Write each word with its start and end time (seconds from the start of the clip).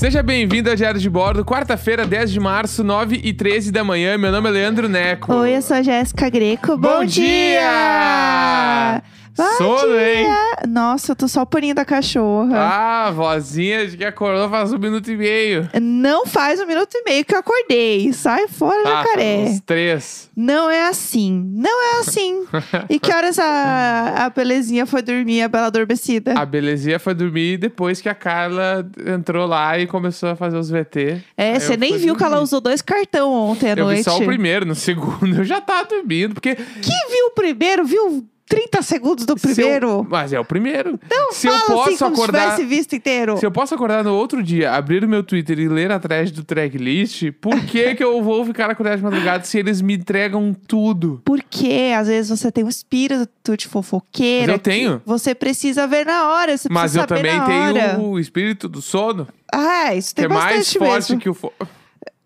Seja 0.00 0.22
bem-vindo 0.22 0.70
ao 0.70 0.76
Diário 0.76 0.98
de 0.98 1.10
Bordo, 1.10 1.44
quarta-feira, 1.44 2.06
10 2.06 2.32
de 2.32 2.40
março, 2.40 2.82
9 2.82 3.20
e 3.22 3.34
13 3.34 3.70
da 3.70 3.84
manhã. 3.84 4.16
Meu 4.16 4.32
nome 4.32 4.48
é 4.48 4.52
Leandro 4.52 4.88
Neco. 4.88 5.30
Oi, 5.30 5.54
eu 5.54 5.60
sou 5.60 5.76
a 5.76 5.82
Jéssica 5.82 6.30
Greco. 6.30 6.78
Bom, 6.78 7.00
Bom 7.00 7.04
dia! 7.04 9.02
Bom 9.42 9.78
Sono, 9.78 9.92
dia! 9.92 10.14
hein? 10.14 10.26
Nossa, 10.68 11.12
eu 11.12 11.16
tô 11.16 11.26
só 11.28 11.42
o 11.42 11.46
purinho 11.46 11.74
da 11.74 11.84
cachorra. 11.84 12.56
Ah, 12.58 13.10
vozinha 13.10 13.86
de 13.86 13.96
que 13.96 14.04
acordou 14.04 14.48
faz 14.50 14.72
um 14.72 14.78
minuto 14.78 15.10
e 15.10 15.16
meio. 15.16 15.68
Não 15.80 16.26
faz 16.26 16.60
um 16.60 16.66
minuto 16.66 16.94
e 16.94 17.02
meio 17.04 17.24
que 17.24 17.34
eu 17.34 17.38
acordei. 17.38 18.12
Sai 18.12 18.46
fora, 18.48 18.80
Ah, 18.86 19.02
jacaré. 19.04 19.36
uns 19.48 19.60
três. 19.60 20.30
Não 20.36 20.68
é 20.70 20.86
assim. 20.88 21.42
Não 21.54 21.82
é 21.96 22.00
assim. 22.00 22.44
e 22.88 22.98
que 22.98 23.12
horas 23.12 23.38
a, 23.38 24.26
a 24.26 24.30
belezinha 24.30 24.84
foi 24.86 25.02
dormir, 25.02 25.42
a 25.42 25.48
bela 25.48 25.66
adormecida? 25.68 26.34
A 26.38 26.44
belezinha 26.44 26.98
foi 26.98 27.14
dormir 27.14 27.56
depois 27.58 28.00
que 28.00 28.08
a 28.08 28.14
Carla 28.14 28.86
entrou 29.06 29.46
lá 29.46 29.78
e 29.78 29.86
começou 29.86 30.28
a 30.30 30.36
fazer 30.36 30.56
os 30.58 30.70
VT. 30.70 31.22
é, 31.36 31.58
você 31.58 31.74
eu 31.74 31.78
nem 31.78 31.96
viu 31.96 32.14
que 32.16 32.22
ela 32.22 32.32
dormir. 32.32 32.44
usou 32.44 32.60
dois 32.60 32.82
cartão 32.82 33.32
ontem 33.32 33.70
à 33.70 33.74
Eu 33.74 33.84
noite. 33.84 33.98
vi 33.98 34.04
só 34.04 34.18
o 34.18 34.24
primeiro, 34.24 34.66
no 34.66 34.74
segundo 34.76 35.36
eu 35.38 35.44
já 35.44 35.60
tava 35.60 35.84
dormindo, 35.88 36.34
porque... 36.34 36.54
Que 36.54 36.90
viu 37.10 37.26
o 37.26 37.34
primeiro? 37.34 37.84
Viu 37.84 38.24
30 38.50 38.82
segundos 38.82 39.24
do 39.24 39.38
se 39.38 39.48
eu- 39.48 39.54
primeiro? 39.54 40.06
Mas 40.10 40.32
é 40.32 40.40
o 40.40 40.44
primeiro. 40.44 40.98
Não 41.08 41.32
se 41.32 41.46
eu 41.46 41.52
fala 41.52 41.66
posso 41.68 41.88
assim 41.90 41.98
como 41.98 42.16
se 42.16 42.22
acordar... 42.22 42.42
tivesse 42.42 42.64
visto 42.64 42.94
inteiro. 42.96 43.36
Se 43.38 43.46
eu 43.46 43.50
posso 43.52 43.74
acordar 43.74 44.02
no 44.02 44.12
outro 44.14 44.42
dia, 44.42 44.72
abrir 44.72 45.04
o 45.04 45.08
meu 45.08 45.22
Twitter 45.22 45.58
e 45.60 45.68
ler 45.68 45.92
atrás 45.92 46.30
do 46.32 46.42
tracklist, 46.42 47.30
por 47.40 47.58
que 47.64 47.94
que 47.94 48.02
eu 48.02 48.20
vou 48.22 48.44
ficar 48.44 48.68
acordado 48.68 48.98
de 48.98 49.04
madrugada 49.04 49.44
se 49.44 49.56
eles 49.58 49.80
me 49.80 49.94
entregam 49.94 50.54
tudo? 50.66 51.22
Porque 51.24 51.92
às 51.96 52.08
vezes 52.08 52.28
você 52.36 52.50
tem 52.50 52.64
um 52.64 52.68
espírito 52.68 53.56
de 53.56 53.68
fofoqueira. 53.68 54.46
Mas 54.46 54.48
eu 54.54 54.58
que 54.58 54.64
tenho. 54.64 55.02
Você 55.06 55.34
precisa 55.34 55.86
ver 55.86 56.04
na 56.04 56.28
hora. 56.30 56.56
Você 56.58 56.68
Mas 56.70 56.96
eu 56.96 57.06
também 57.06 57.40
tenho 57.44 58.00
o 58.02 58.18
espírito 58.18 58.68
do 58.68 58.82
sono, 58.82 59.28
Ah, 59.52 59.94
isso 59.94 60.10
que 60.10 60.16
tem 60.16 60.24
é 60.24 60.28
mais 60.28 60.72
forte 60.72 61.10
mesmo. 61.12 61.18
que 61.20 61.28
o 61.30 61.34
fo... 61.34 61.52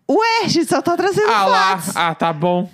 Ué, 0.07 0.47
gente, 0.47 0.69
só 0.69 0.81
tá 0.83 0.95
trazendo 0.95 1.27
Ah 1.27 1.45
lá, 1.45 1.79
ah, 1.95 2.13
tá 2.13 2.31
bom. 2.31 2.69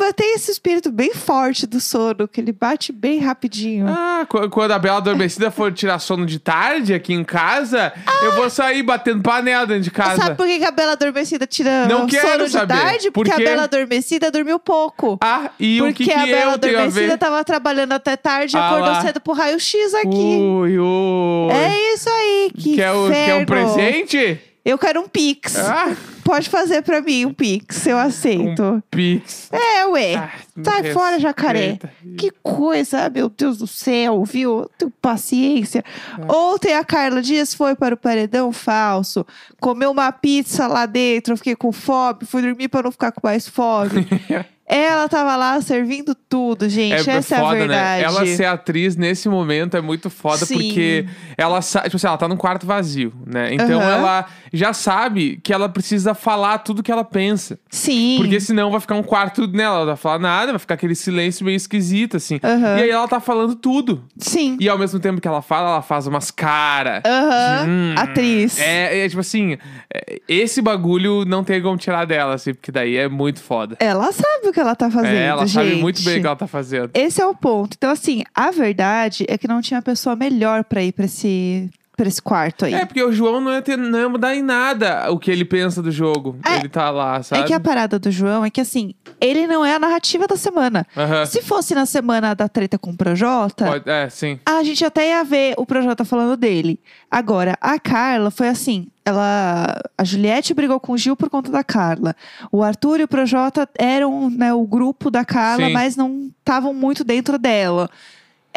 Ué, 0.00 0.12
tem 0.12 0.34
esse 0.36 0.52
espírito 0.52 0.92
bem 0.92 1.12
forte 1.12 1.66
do 1.66 1.80
sono, 1.80 2.28
que 2.28 2.40
ele 2.40 2.52
bate 2.52 2.92
bem 2.92 3.18
rapidinho. 3.18 3.86
Ah, 3.88 4.24
qu- 4.28 4.48
quando 4.48 4.70
a 4.70 4.78
Bela 4.78 4.98
Adormecida 4.98 5.50
for 5.50 5.72
tirar 5.72 5.98
sono 5.98 6.24
de 6.24 6.38
tarde 6.38 6.94
aqui 6.94 7.12
em 7.12 7.24
casa, 7.24 7.92
eu 8.22 8.36
vou 8.36 8.48
sair 8.48 8.84
batendo 8.84 9.20
panela 9.24 9.66
dentro 9.66 9.82
de 9.82 9.90
casa. 9.90 10.22
Sabe 10.22 10.36
por 10.36 10.46
que 10.46 10.62
a 10.64 10.70
Bela 10.70 10.92
Adormecida 10.92 11.44
tira 11.48 11.88
Não 11.88 12.08
sono 12.08 12.44
de 12.44 12.50
saber. 12.52 12.74
tarde? 12.74 13.10
Por 13.10 13.24
Porque 13.24 13.32
a 13.32 13.36
quê? 13.36 13.44
Bela 13.44 13.64
Adormecida 13.64 14.30
dormiu 14.30 14.60
pouco. 14.60 15.18
Ah, 15.20 15.50
e 15.58 15.78
Porque 15.80 16.04
o 16.04 16.06
que, 16.06 16.12
que 16.12 16.12
a 16.12 16.26
Bela 16.26 16.52
a 16.52 16.54
Adormecida 16.54 17.18
tava 17.18 17.44
trabalhando 17.44 17.92
até 17.92 18.16
tarde 18.16 18.56
e 18.56 18.60
Ah 18.60 18.68
acordou 18.68 18.88
lá. 18.92 19.02
cedo 19.02 19.20
pro 19.20 19.32
raio-x 19.32 19.94
aqui. 19.94 20.06
Ui, 20.08 20.78
ui. 20.78 21.50
É 21.52 21.94
isso 21.94 22.08
aí, 22.08 22.52
que 22.56 22.76
quer, 22.76 22.92
o, 22.92 23.08
quer 23.10 23.34
um 23.34 23.44
presente? 23.44 24.40
Eu 24.68 24.76
quero 24.76 25.00
um 25.00 25.08
pix. 25.08 25.56
Ah, 25.56 25.96
Pode 26.22 26.50
fazer 26.50 26.82
pra 26.82 27.00
mim 27.00 27.24
um 27.24 27.32
pix, 27.32 27.86
eu 27.86 27.96
aceito. 27.96 28.62
um 28.62 28.80
pix. 28.90 29.48
É, 29.50 29.86
ué. 29.86 30.14
Ah, 30.16 30.30
Sai 30.62 30.92
fora, 30.92 31.18
jacaré. 31.18 31.78
Que 32.18 32.30
coisa, 32.42 33.08
meu 33.08 33.30
Deus 33.30 33.56
do 33.56 33.66
céu, 33.66 34.22
viu? 34.24 34.68
Tenho 34.76 34.92
paciência. 35.00 35.82
É. 36.18 36.30
Ontem 36.30 36.74
a 36.74 36.84
Carla 36.84 37.22
Dias 37.22 37.54
foi 37.54 37.74
para 37.74 37.94
o 37.94 37.96
paredão 37.98 38.52
falso, 38.52 39.26
comeu 39.58 39.90
uma 39.90 40.12
pizza 40.12 40.66
lá 40.66 40.84
dentro, 40.84 41.32
eu 41.32 41.38
fiquei 41.38 41.56
com 41.56 41.72
fome, 41.72 42.26
fui 42.26 42.42
dormir 42.42 42.68
para 42.68 42.82
não 42.82 42.92
ficar 42.92 43.10
com 43.10 43.26
mais 43.26 43.48
fome. 43.48 44.06
Ela 44.68 45.08
tava 45.08 45.34
lá 45.34 45.58
servindo 45.62 46.14
tudo, 46.14 46.68
gente. 46.68 47.08
Essa 47.08 47.34
é 47.34 47.38
a 47.38 47.40
foda, 47.40 47.56
verdade. 47.58 48.02
né? 48.02 48.02
Ela 48.02 48.26
ser 48.26 48.44
atriz 48.44 48.96
nesse 48.96 49.26
momento 49.28 49.76
é 49.76 49.80
muito 49.80 50.10
foda, 50.10 50.44
Sim. 50.44 50.54
porque 50.56 51.06
ela 51.38 51.62
sabe, 51.62 51.86
tipo 51.86 51.96
assim, 51.96 52.06
ela 52.06 52.18
tá 52.18 52.28
num 52.28 52.36
quarto 52.36 52.66
vazio, 52.66 53.12
né? 53.26 53.54
Então 53.54 53.80
Aham. 53.80 53.90
ela 53.90 54.26
já 54.52 54.74
sabe 54.74 55.40
que 55.42 55.52
ela 55.54 55.68
precisa 55.70 56.12
falar 56.14 56.58
tudo 56.58 56.82
que 56.82 56.92
ela 56.92 57.04
pensa. 57.04 57.58
Sim. 57.70 58.16
Porque 58.18 58.38
senão 58.40 58.70
vai 58.70 58.80
ficar 58.80 58.94
um 58.94 59.02
quarto 59.02 59.46
nela, 59.46 59.76
ela 59.76 59.78
não 59.80 59.86
vai 59.86 59.96
falar 59.96 60.18
nada, 60.18 60.52
vai 60.52 60.58
ficar 60.58 60.74
aquele 60.74 60.94
silêncio 60.94 61.46
meio 61.46 61.56
esquisito, 61.56 62.18
assim. 62.18 62.38
Aham. 62.42 62.78
E 62.78 62.82
aí 62.82 62.90
ela 62.90 63.08
tá 63.08 63.20
falando 63.20 63.54
tudo. 63.54 64.04
Sim. 64.18 64.58
E 64.60 64.68
ao 64.68 64.76
mesmo 64.78 65.00
tempo 65.00 65.18
que 65.20 65.28
ela 65.28 65.40
fala, 65.40 65.70
ela 65.70 65.82
faz 65.82 66.06
umas 66.06 66.30
caras. 66.30 67.02
Aham. 67.06 67.66
Hum. 67.66 67.94
Atriz. 67.96 68.58
É, 68.60 69.04
é 69.04 69.08
tipo 69.08 69.20
assim, 69.20 69.56
é, 69.92 70.20
esse 70.28 70.60
bagulho 70.60 71.24
não 71.24 71.42
tem 71.42 71.62
como 71.62 71.78
tirar 71.78 72.04
dela, 72.04 72.34
assim, 72.34 72.52
porque 72.52 72.70
daí 72.70 72.96
é 72.96 73.08
muito 73.08 73.40
foda. 73.40 73.76
Ela 73.80 74.12
sabe 74.12 74.48
o 74.48 74.52
que 74.52 74.57
ela 74.60 74.74
tá 74.74 74.90
fazendo. 74.90 75.14
É, 75.14 75.26
ela 75.26 75.46
sabe 75.46 75.70
gente. 75.70 75.80
muito 75.80 76.02
bem 76.02 76.18
o 76.18 76.20
que 76.20 76.26
ela 76.26 76.36
tá 76.36 76.46
fazendo. 76.46 76.90
Esse 76.94 77.20
é 77.20 77.26
o 77.26 77.34
ponto. 77.34 77.74
Então, 77.76 77.90
assim, 77.90 78.22
a 78.34 78.50
verdade 78.50 79.24
é 79.28 79.38
que 79.38 79.48
não 79.48 79.60
tinha 79.60 79.80
pessoa 79.82 80.16
melhor 80.16 80.64
pra 80.64 80.82
ir 80.82 80.92
pra 80.92 81.04
esse, 81.04 81.70
pra 81.98 82.08
esse 82.08 82.22
quarto 82.22 82.64
aí. 82.64 82.72
É, 82.74 82.86
porque 82.86 83.02
o 83.02 83.12
João 83.12 83.40
não 83.40 83.52
ia, 83.52 83.60
ter, 83.60 83.76
não 83.76 83.98
ia 83.98 84.08
mudar 84.08 84.34
em 84.34 84.40
nada 84.42 85.10
o 85.10 85.18
que 85.18 85.30
ele 85.30 85.44
pensa 85.44 85.82
do 85.82 85.90
jogo. 85.90 86.38
É, 86.46 86.56
ele 86.60 86.68
tá 86.68 86.88
lá, 86.90 87.16
É 87.16 87.22
sabe? 87.24 87.44
que 87.44 87.52
a 87.52 87.58
parada 87.60 87.98
do 87.98 88.10
João 88.10 88.44
é 88.44 88.50
que, 88.50 88.60
assim, 88.60 88.94
ele 89.20 89.46
não 89.48 89.64
é 89.64 89.74
a 89.74 89.78
narrativa 89.78 90.26
da 90.28 90.36
semana. 90.36 90.86
Se 91.26 91.42
fosse 91.42 91.74
na 91.74 91.84
semana 91.84 92.34
da 92.34 92.48
treta 92.48 92.78
com 92.78 92.90
o 92.92 92.96
Projota, 92.96 93.66
Pode- 93.66 93.90
é, 93.90 94.08
sim. 94.08 94.38
a 94.46 94.62
gente 94.62 94.84
até 94.84 95.08
ia 95.08 95.24
ver 95.24 95.54
o 95.58 95.66
Projota 95.66 96.04
falando 96.04 96.36
dele. 96.36 96.78
Agora, 97.10 97.58
a 97.60 97.78
Carla 97.78 98.30
foi 98.30 98.48
assim. 98.48 98.86
Ela, 99.04 99.80
a 99.96 100.04
Juliette 100.04 100.52
brigou 100.54 100.78
com 100.78 100.92
o 100.92 100.98
Gil 100.98 101.16
por 101.16 101.28
conta 101.30 101.50
da 101.50 101.64
Carla. 101.64 102.14
O 102.52 102.62
Arthur 102.62 103.00
e 103.00 103.04
o 103.04 103.08
Projota 103.08 103.68
eram 103.78 104.30
né, 104.30 104.52
o 104.54 104.64
grupo 104.66 105.10
da 105.10 105.24
Carla, 105.24 105.66
Sim. 105.66 105.72
mas 105.72 105.96
não 105.96 106.30
estavam 106.38 106.72
muito 106.72 107.02
dentro 107.02 107.38
dela. 107.38 107.88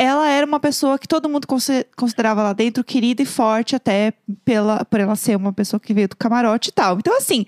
Ela 0.04 0.28
era 0.30 0.48
uma 0.48 0.60
pessoa 0.60 0.98
que 0.98 1.08
todo 1.08 1.30
mundo 1.30 1.46
consi- 1.46 1.86
considerava 1.96 2.42
lá 2.42 2.54
dentro 2.54 2.84
querida 2.84 3.22
e 3.22 3.26
forte, 3.26 3.76
até 3.76 4.14
pela, 4.44 4.84
por 4.84 5.00
ela 5.00 5.16
ser 5.16 5.36
uma 5.38 5.54
pessoa 5.54 5.80
que 5.80 5.94
veio 5.94 6.08
do 6.08 6.16
camarote 6.16 6.70
e 6.70 6.72
tal. 6.72 6.98
Então, 6.98 7.16
assim, 7.16 7.46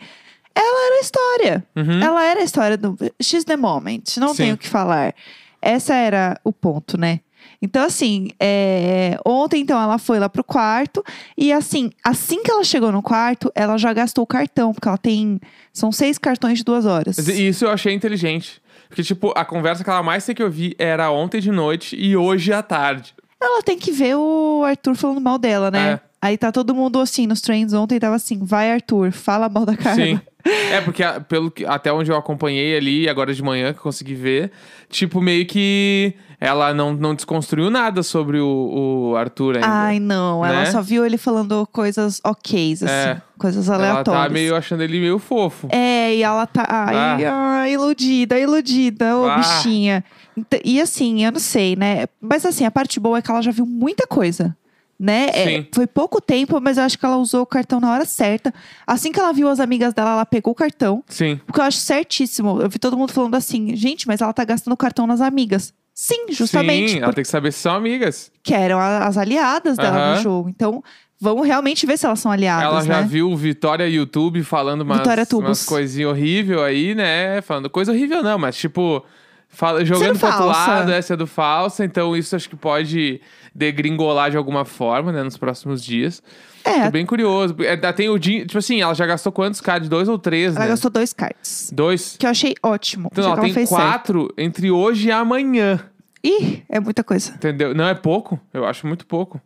ela 0.53 0.85
era 0.85 0.95
a 0.97 1.01
história. 1.01 1.65
Uhum. 1.75 1.99
Ela 1.99 2.23
era 2.23 2.41
a 2.41 2.43
história 2.43 2.77
do 2.77 2.95
X 3.19 3.43
the 3.43 3.57
Moment, 3.57 4.03
não 4.17 4.29
Sim. 4.29 4.43
tenho 4.43 4.53
o 4.53 4.57
que 4.59 4.69
falar. 4.69 5.15
Essa 5.59 5.95
era 5.95 6.39
o 6.43 6.53
ponto, 6.53 6.95
né? 6.95 7.21
Então, 7.59 7.83
assim, 7.83 8.29
é, 8.39 9.17
ontem, 9.25 9.61
então, 9.61 9.81
ela 9.81 9.97
foi 9.97 10.19
lá 10.19 10.29
pro 10.29 10.43
quarto. 10.43 11.03
E, 11.37 11.51
assim, 11.51 11.89
assim 12.03 12.43
que 12.43 12.51
ela 12.51 12.63
chegou 12.63 12.91
no 12.91 13.01
quarto, 13.01 13.51
ela 13.55 13.77
já 13.77 13.93
gastou 13.93 14.25
o 14.25 14.27
cartão. 14.27 14.73
Porque 14.73 14.87
ela 14.87 14.97
tem... 14.97 15.39
São 15.71 15.91
seis 15.91 16.17
cartões 16.17 16.59
de 16.59 16.63
duas 16.63 16.85
horas. 16.85 17.17
Isso 17.17 17.65
eu 17.65 17.71
achei 17.71 17.93
inteligente. 17.93 18.61
Porque, 18.93 19.01
tipo, 19.01 19.33
a 19.35 19.43
conversa 19.43 19.83
que 19.83 19.89
ela 19.89 20.03
mais 20.03 20.23
tem 20.23 20.35
que 20.35 20.43
ouvir 20.43 20.75
era 20.77 21.09
ontem 21.09 21.41
de 21.41 21.49
noite 21.49 21.95
e 21.99 22.15
hoje 22.15 22.53
à 22.53 22.61
tarde. 22.61 23.15
Ela 23.41 23.63
tem 23.63 23.75
que 23.75 23.91
ver 23.91 24.15
o 24.15 24.63
Arthur 24.63 24.93
falando 24.93 25.19
mal 25.19 25.39
dela, 25.39 25.71
né? 25.71 25.93
É. 25.93 25.99
Aí 26.21 26.37
tá 26.37 26.51
todo 26.51 26.75
mundo, 26.75 26.99
assim, 26.99 27.25
nos 27.25 27.41
trends 27.41 27.73
ontem. 27.73 27.99
Tava 27.99 28.15
assim, 28.15 28.45
vai, 28.45 28.71
Arthur, 28.71 29.11
fala 29.11 29.49
mal 29.49 29.65
da 29.65 29.75
Carla. 29.75 29.95
Sim. 29.95 30.21
É, 30.45 30.81
porque 30.81 31.01
a- 31.03 31.19
pelo 31.21 31.49
que, 31.49 31.65
até 31.65 31.91
onde 31.93 32.11
eu 32.11 32.17
acompanhei 32.17 32.75
ali, 32.75 33.07
agora 33.07 33.33
de 33.33 33.41
manhã 33.41 33.71
que 33.71 33.79
eu 33.79 33.83
consegui 33.83 34.13
ver, 34.13 34.51
tipo, 34.89 35.21
meio 35.21 35.45
que 35.45 36.13
ela 36.39 36.73
não, 36.73 36.93
não 36.93 37.15
desconstruiu 37.15 37.69
nada 37.69 38.03
sobre 38.03 38.39
o, 38.39 39.11
o 39.11 39.15
Arthur 39.15 39.55
ainda. 39.55 39.67
Ai, 39.69 39.99
não. 39.99 40.45
Ela 40.45 40.59
Né? 40.61 40.65
só 40.65 40.81
viu 40.81 41.05
ele 41.05 41.17
falando 41.17 41.65
coisas 41.71 42.19
ok, 42.25 42.73
assim. 42.73 42.85
É. 42.87 43.21
Coisas 43.37 43.69
ela 43.69 43.77
aleatórias. 43.89 44.23
tá 44.25 44.29
meio 44.29 44.55
achando 44.55 44.83
ele 44.83 44.99
meio 44.99 45.17
fofo. 45.19 45.67
É, 45.71 46.13
e 46.15 46.21
ela 46.23 46.45
tá. 46.45 46.65
Ai, 46.67 47.23
ai, 47.25 47.73
iludida, 47.73 48.37
iludida, 48.37 49.17
ô 49.17 49.25
Ah. 49.27 49.37
bichinha. 49.37 50.03
Ent- 50.35 50.61
E 50.65 50.81
assim, 50.81 51.23
eu 51.23 51.31
não 51.31 51.39
sei, 51.39 51.75
né? 51.75 52.05
Mas 52.21 52.45
assim, 52.45 52.65
a 52.65 52.71
parte 52.71 52.99
boa 52.99 53.19
é 53.19 53.21
que 53.21 53.31
ela 53.31 53.41
já 53.41 53.51
viu 53.51 53.65
muita 53.65 54.05
coisa. 54.07 54.55
Né? 55.03 55.27
É, 55.33 55.65
foi 55.75 55.85
pouco 55.85 56.21
tempo, 56.21 56.61
mas 56.61 56.77
eu 56.77 56.85
acho 56.85 56.97
que 56.97 57.05
ela 57.05 57.17
usou 57.17 57.41
o 57.41 57.45
cartão 57.45 57.81
na 57.81 57.91
hora 57.91 58.05
certa. 58.05 58.53
Assim 58.87 59.11
que 59.11 59.19
ela 59.19 59.33
viu 59.33 59.49
as 59.49 59.59
amigas 59.59 59.93
dela, 59.93 60.11
ela 60.11 60.25
pegou 60.25 60.53
o 60.53 60.55
cartão. 60.55 61.03
Sim. 61.09 61.41
Porque 61.45 61.59
eu 61.59 61.65
acho 61.65 61.79
certíssimo. 61.79 62.61
Eu 62.61 62.69
vi 62.69 62.79
todo 62.79 62.97
mundo 62.97 63.11
falando 63.11 63.35
assim, 63.35 63.75
gente, 63.75 64.07
mas 64.07 64.21
ela 64.21 64.31
tá 64.31 64.45
gastando 64.45 64.71
o 64.71 64.77
cartão 64.77 65.05
nas 65.05 65.19
amigas. 65.19 65.73
Sim, 65.93 66.27
justamente. 66.29 66.93
Sim, 66.93 66.99
ela 66.99 67.11
tem 67.11 67.21
que 67.21 67.29
saber 67.29 67.51
se 67.51 67.59
são 67.59 67.75
amigas. 67.75 68.31
Porque 68.35 68.53
eram 68.53 68.79
as 68.79 69.17
aliadas 69.17 69.75
dela 69.75 70.15
no 70.15 70.21
jogo. 70.21 70.47
Então, 70.47 70.81
vamos 71.19 71.45
realmente 71.45 71.85
ver 71.85 71.97
se 71.97 72.05
elas 72.05 72.21
são 72.21 72.31
aliadas. 72.31 72.63
ela 72.63 72.81
já 72.81 73.01
né? 73.01 73.07
viu 73.07 73.29
o 73.29 73.35
Vitória 73.35 73.85
YouTube 73.85 74.41
falando 74.41 74.83
umas, 74.83 75.01
umas 75.33 75.65
coisinhas 75.65 76.11
horríveis 76.11 76.61
aí, 76.61 76.95
né? 76.95 77.41
Falando 77.41 77.69
coisa 77.69 77.91
horrível 77.91 78.23
não, 78.23 78.39
mas 78.39 78.55
tipo... 78.55 79.03
Fala, 79.53 79.85
jogando 79.85 80.17
pro 80.17 80.27
outro 80.27 80.45
lado, 80.47 80.91
essa 80.91 81.13
é 81.13 81.17
do 81.17 81.27
falsa, 81.27 81.85
então 81.85 82.17
isso 82.17 82.35
acho 82.35 82.49
que 82.49 82.55
pode 82.55 83.21
degringolar 83.53 84.31
de 84.31 84.37
alguma 84.37 84.65
forma, 84.65 85.11
né, 85.11 85.21
nos 85.21 85.37
próximos 85.37 85.83
dias. 85.83 86.23
É, 86.63 86.85
Tô 86.85 86.91
bem 86.91 87.05
curioso. 87.05 87.55
É, 87.59 87.75
tem 87.91 88.09
o 88.09 88.17
din... 88.17 88.45
Tipo 88.45 88.57
assim, 88.57 88.81
ela 88.81 88.95
já 88.95 89.05
gastou 89.05 89.31
quantos 89.31 89.61
cards? 89.61 89.87
Dois 89.87 90.09
ou 90.09 90.17
três, 90.17 90.55
ela 90.55 90.65
né? 90.65 90.71
gastou 90.71 90.89
dois 90.89 91.13
cards. 91.13 91.71
Dois? 91.71 92.15
Que 92.17 92.25
eu 92.25 92.31
achei 92.31 92.55
ótimo. 92.63 93.09
Então, 93.11 93.25
ela 93.25 93.41
tem 93.41 93.53
fez 93.53 93.69
certo. 93.69 93.79
quatro 93.79 94.33
entre 94.37 94.71
hoje 94.71 95.09
e 95.09 95.11
amanhã. 95.11 95.79
Ih, 96.23 96.63
é 96.67 96.79
muita 96.79 97.03
coisa. 97.03 97.33
Entendeu? 97.33 97.75
Não 97.75 97.87
é 97.87 97.93
pouco? 97.93 98.39
Eu 98.51 98.65
acho 98.65 98.87
muito 98.87 99.05
pouco. 99.05 99.39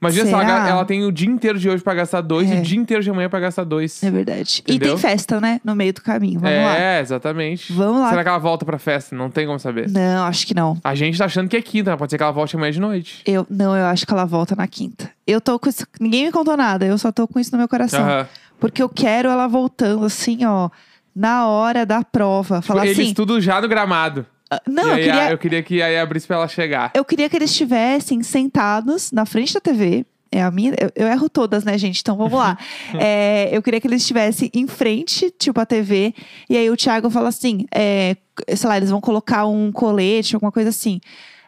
Imagina 0.00 0.26
se 0.26 0.32
ela, 0.32 0.44
Será? 0.44 0.68
ela 0.68 0.84
tem 0.84 1.04
o 1.04 1.10
dia 1.10 1.28
inteiro 1.28 1.58
de 1.58 1.68
hoje 1.68 1.82
pra 1.82 1.92
gastar 1.92 2.20
dois 2.20 2.48
e 2.48 2.54
É. 2.54 2.60
o 2.60 2.62
dia 2.62 2.78
inteiro 2.78 3.02
de 3.02 3.10
amanhã 3.10 3.28
pra 3.28 3.40
gastar 3.40 3.64
dois. 3.64 4.00
É 4.02 4.10
verdade. 4.10 4.62
E 4.66 4.74
Entendeu? 4.76 4.94
tem 4.94 4.98
festa, 4.98 5.40
né? 5.40 5.60
No 5.64 5.74
meio 5.74 5.92
do 5.92 6.00
caminho. 6.00 6.38
Vamos 6.38 6.54
é, 6.56 6.64
lá. 6.64 7.00
exatamente. 7.00 7.72
Vamos 7.72 8.00
lá. 8.00 8.10
Será 8.10 8.22
que 8.22 8.28
ela 8.28 8.38
volta 8.38 8.64
pra 8.64 8.78
festa? 8.78 9.16
Não 9.16 9.28
tem 9.28 9.44
como 9.46 9.58
saber. 9.58 9.90
Não, 9.90 10.24
acho 10.24 10.46
que 10.46 10.54
não. 10.54 10.78
A 10.84 10.94
gente 10.94 11.18
tá 11.18 11.24
achando 11.24 11.48
que 11.48 11.56
é 11.56 11.62
quinta, 11.62 11.90
mas 11.90 11.98
pode 11.98 12.10
ser 12.12 12.16
que 12.16 12.22
ela 12.22 12.30
volte 12.32 12.54
amanhã 12.54 12.70
de 12.70 12.80
noite. 12.80 13.22
Eu, 13.26 13.44
não, 13.50 13.76
eu 13.76 13.86
acho 13.86 14.06
que 14.06 14.12
ela 14.12 14.24
volta 14.24 14.54
na 14.54 14.68
quinta. 14.68 15.10
Eu 15.26 15.40
tô 15.40 15.58
com 15.58 15.68
isso. 15.68 15.84
Ninguém 16.00 16.26
me 16.26 16.32
contou 16.32 16.56
nada, 16.56 16.86
eu 16.86 16.96
só 16.96 17.10
tô 17.10 17.26
com 17.26 17.40
isso 17.40 17.50
no 17.50 17.58
meu 17.58 17.66
coração. 17.68 18.00
Aham. 18.04 18.28
Porque 18.60 18.80
eu 18.82 18.88
quero 18.88 19.28
ela 19.28 19.46
voltando, 19.48 20.04
assim, 20.04 20.44
ó, 20.44 20.70
na 21.14 21.46
hora 21.48 21.84
da 21.84 22.04
prova. 22.04 22.62
Falar 22.62 22.86
Eles 22.86 22.98
assim. 22.98 23.14
tudo 23.14 23.40
já 23.40 23.60
no 23.60 23.68
gramado. 23.68 24.24
"Ah, 24.50 24.60
Não, 24.66 24.84
e 24.84 24.86
eu 24.88 24.94
aí, 24.94 25.04
queria, 25.04 25.22
a- 25.26 25.30
eu 25.30 25.38
queria 25.38 25.62
que 25.62 25.82
aí 25.82 25.98
abrisse 25.98 26.26
pra 26.26 26.36
ela 26.36 26.48
chegar. 26.48 26.90
eu 26.94 27.04
queria 27.04 27.28
que 27.28 27.36
eles 27.36 27.50
estivessem 27.50 28.22
sentados 28.22 29.12
na 29.12 29.24
frente 29.26 29.54
da 29.54 29.60
TV. 29.60 30.04
É 30.30 30.42
a 30.42 30.50
minha, 30.50 30.74
eu, 30.78 30.90
eu 30.94 31.06
erro 31.08 31.26
todas, 31.30 31.64
né, 31.64 31.78
gente? 31.78 32.00
Então 32.00 32.16
vamos 32.16 32.38
lá. 32.38 32.58
É, 33.00 33.48
eu 33.50 33.62
queria 33.62 33.80
que 33.80 33.86
eles 33.86 34.02
estivessem 34.02 34.50
em 34.52 34.66
frente, 34.66 35.30
tipo, 35.38 35.58
a 35.58 35.64
TV. 35.64 36.14
E 36.50 36.56
aí 36.56 36.68
o 36.68 36.76
Thiago 36.76 37.08
fala 37.08 37.28
assim: 37.30 37.64
é, 37.74 38.14
sei 38.54 38.68
lá, 38.68 38.76
eles 38.76 38.90
vão 38.90 39.00
colocar 39.00 39.46
um 39.46 39.72
colete, 39.72 40.34
alguma 40.34 40.52
coisa 40.52 40.68
assim. 40.68 41.00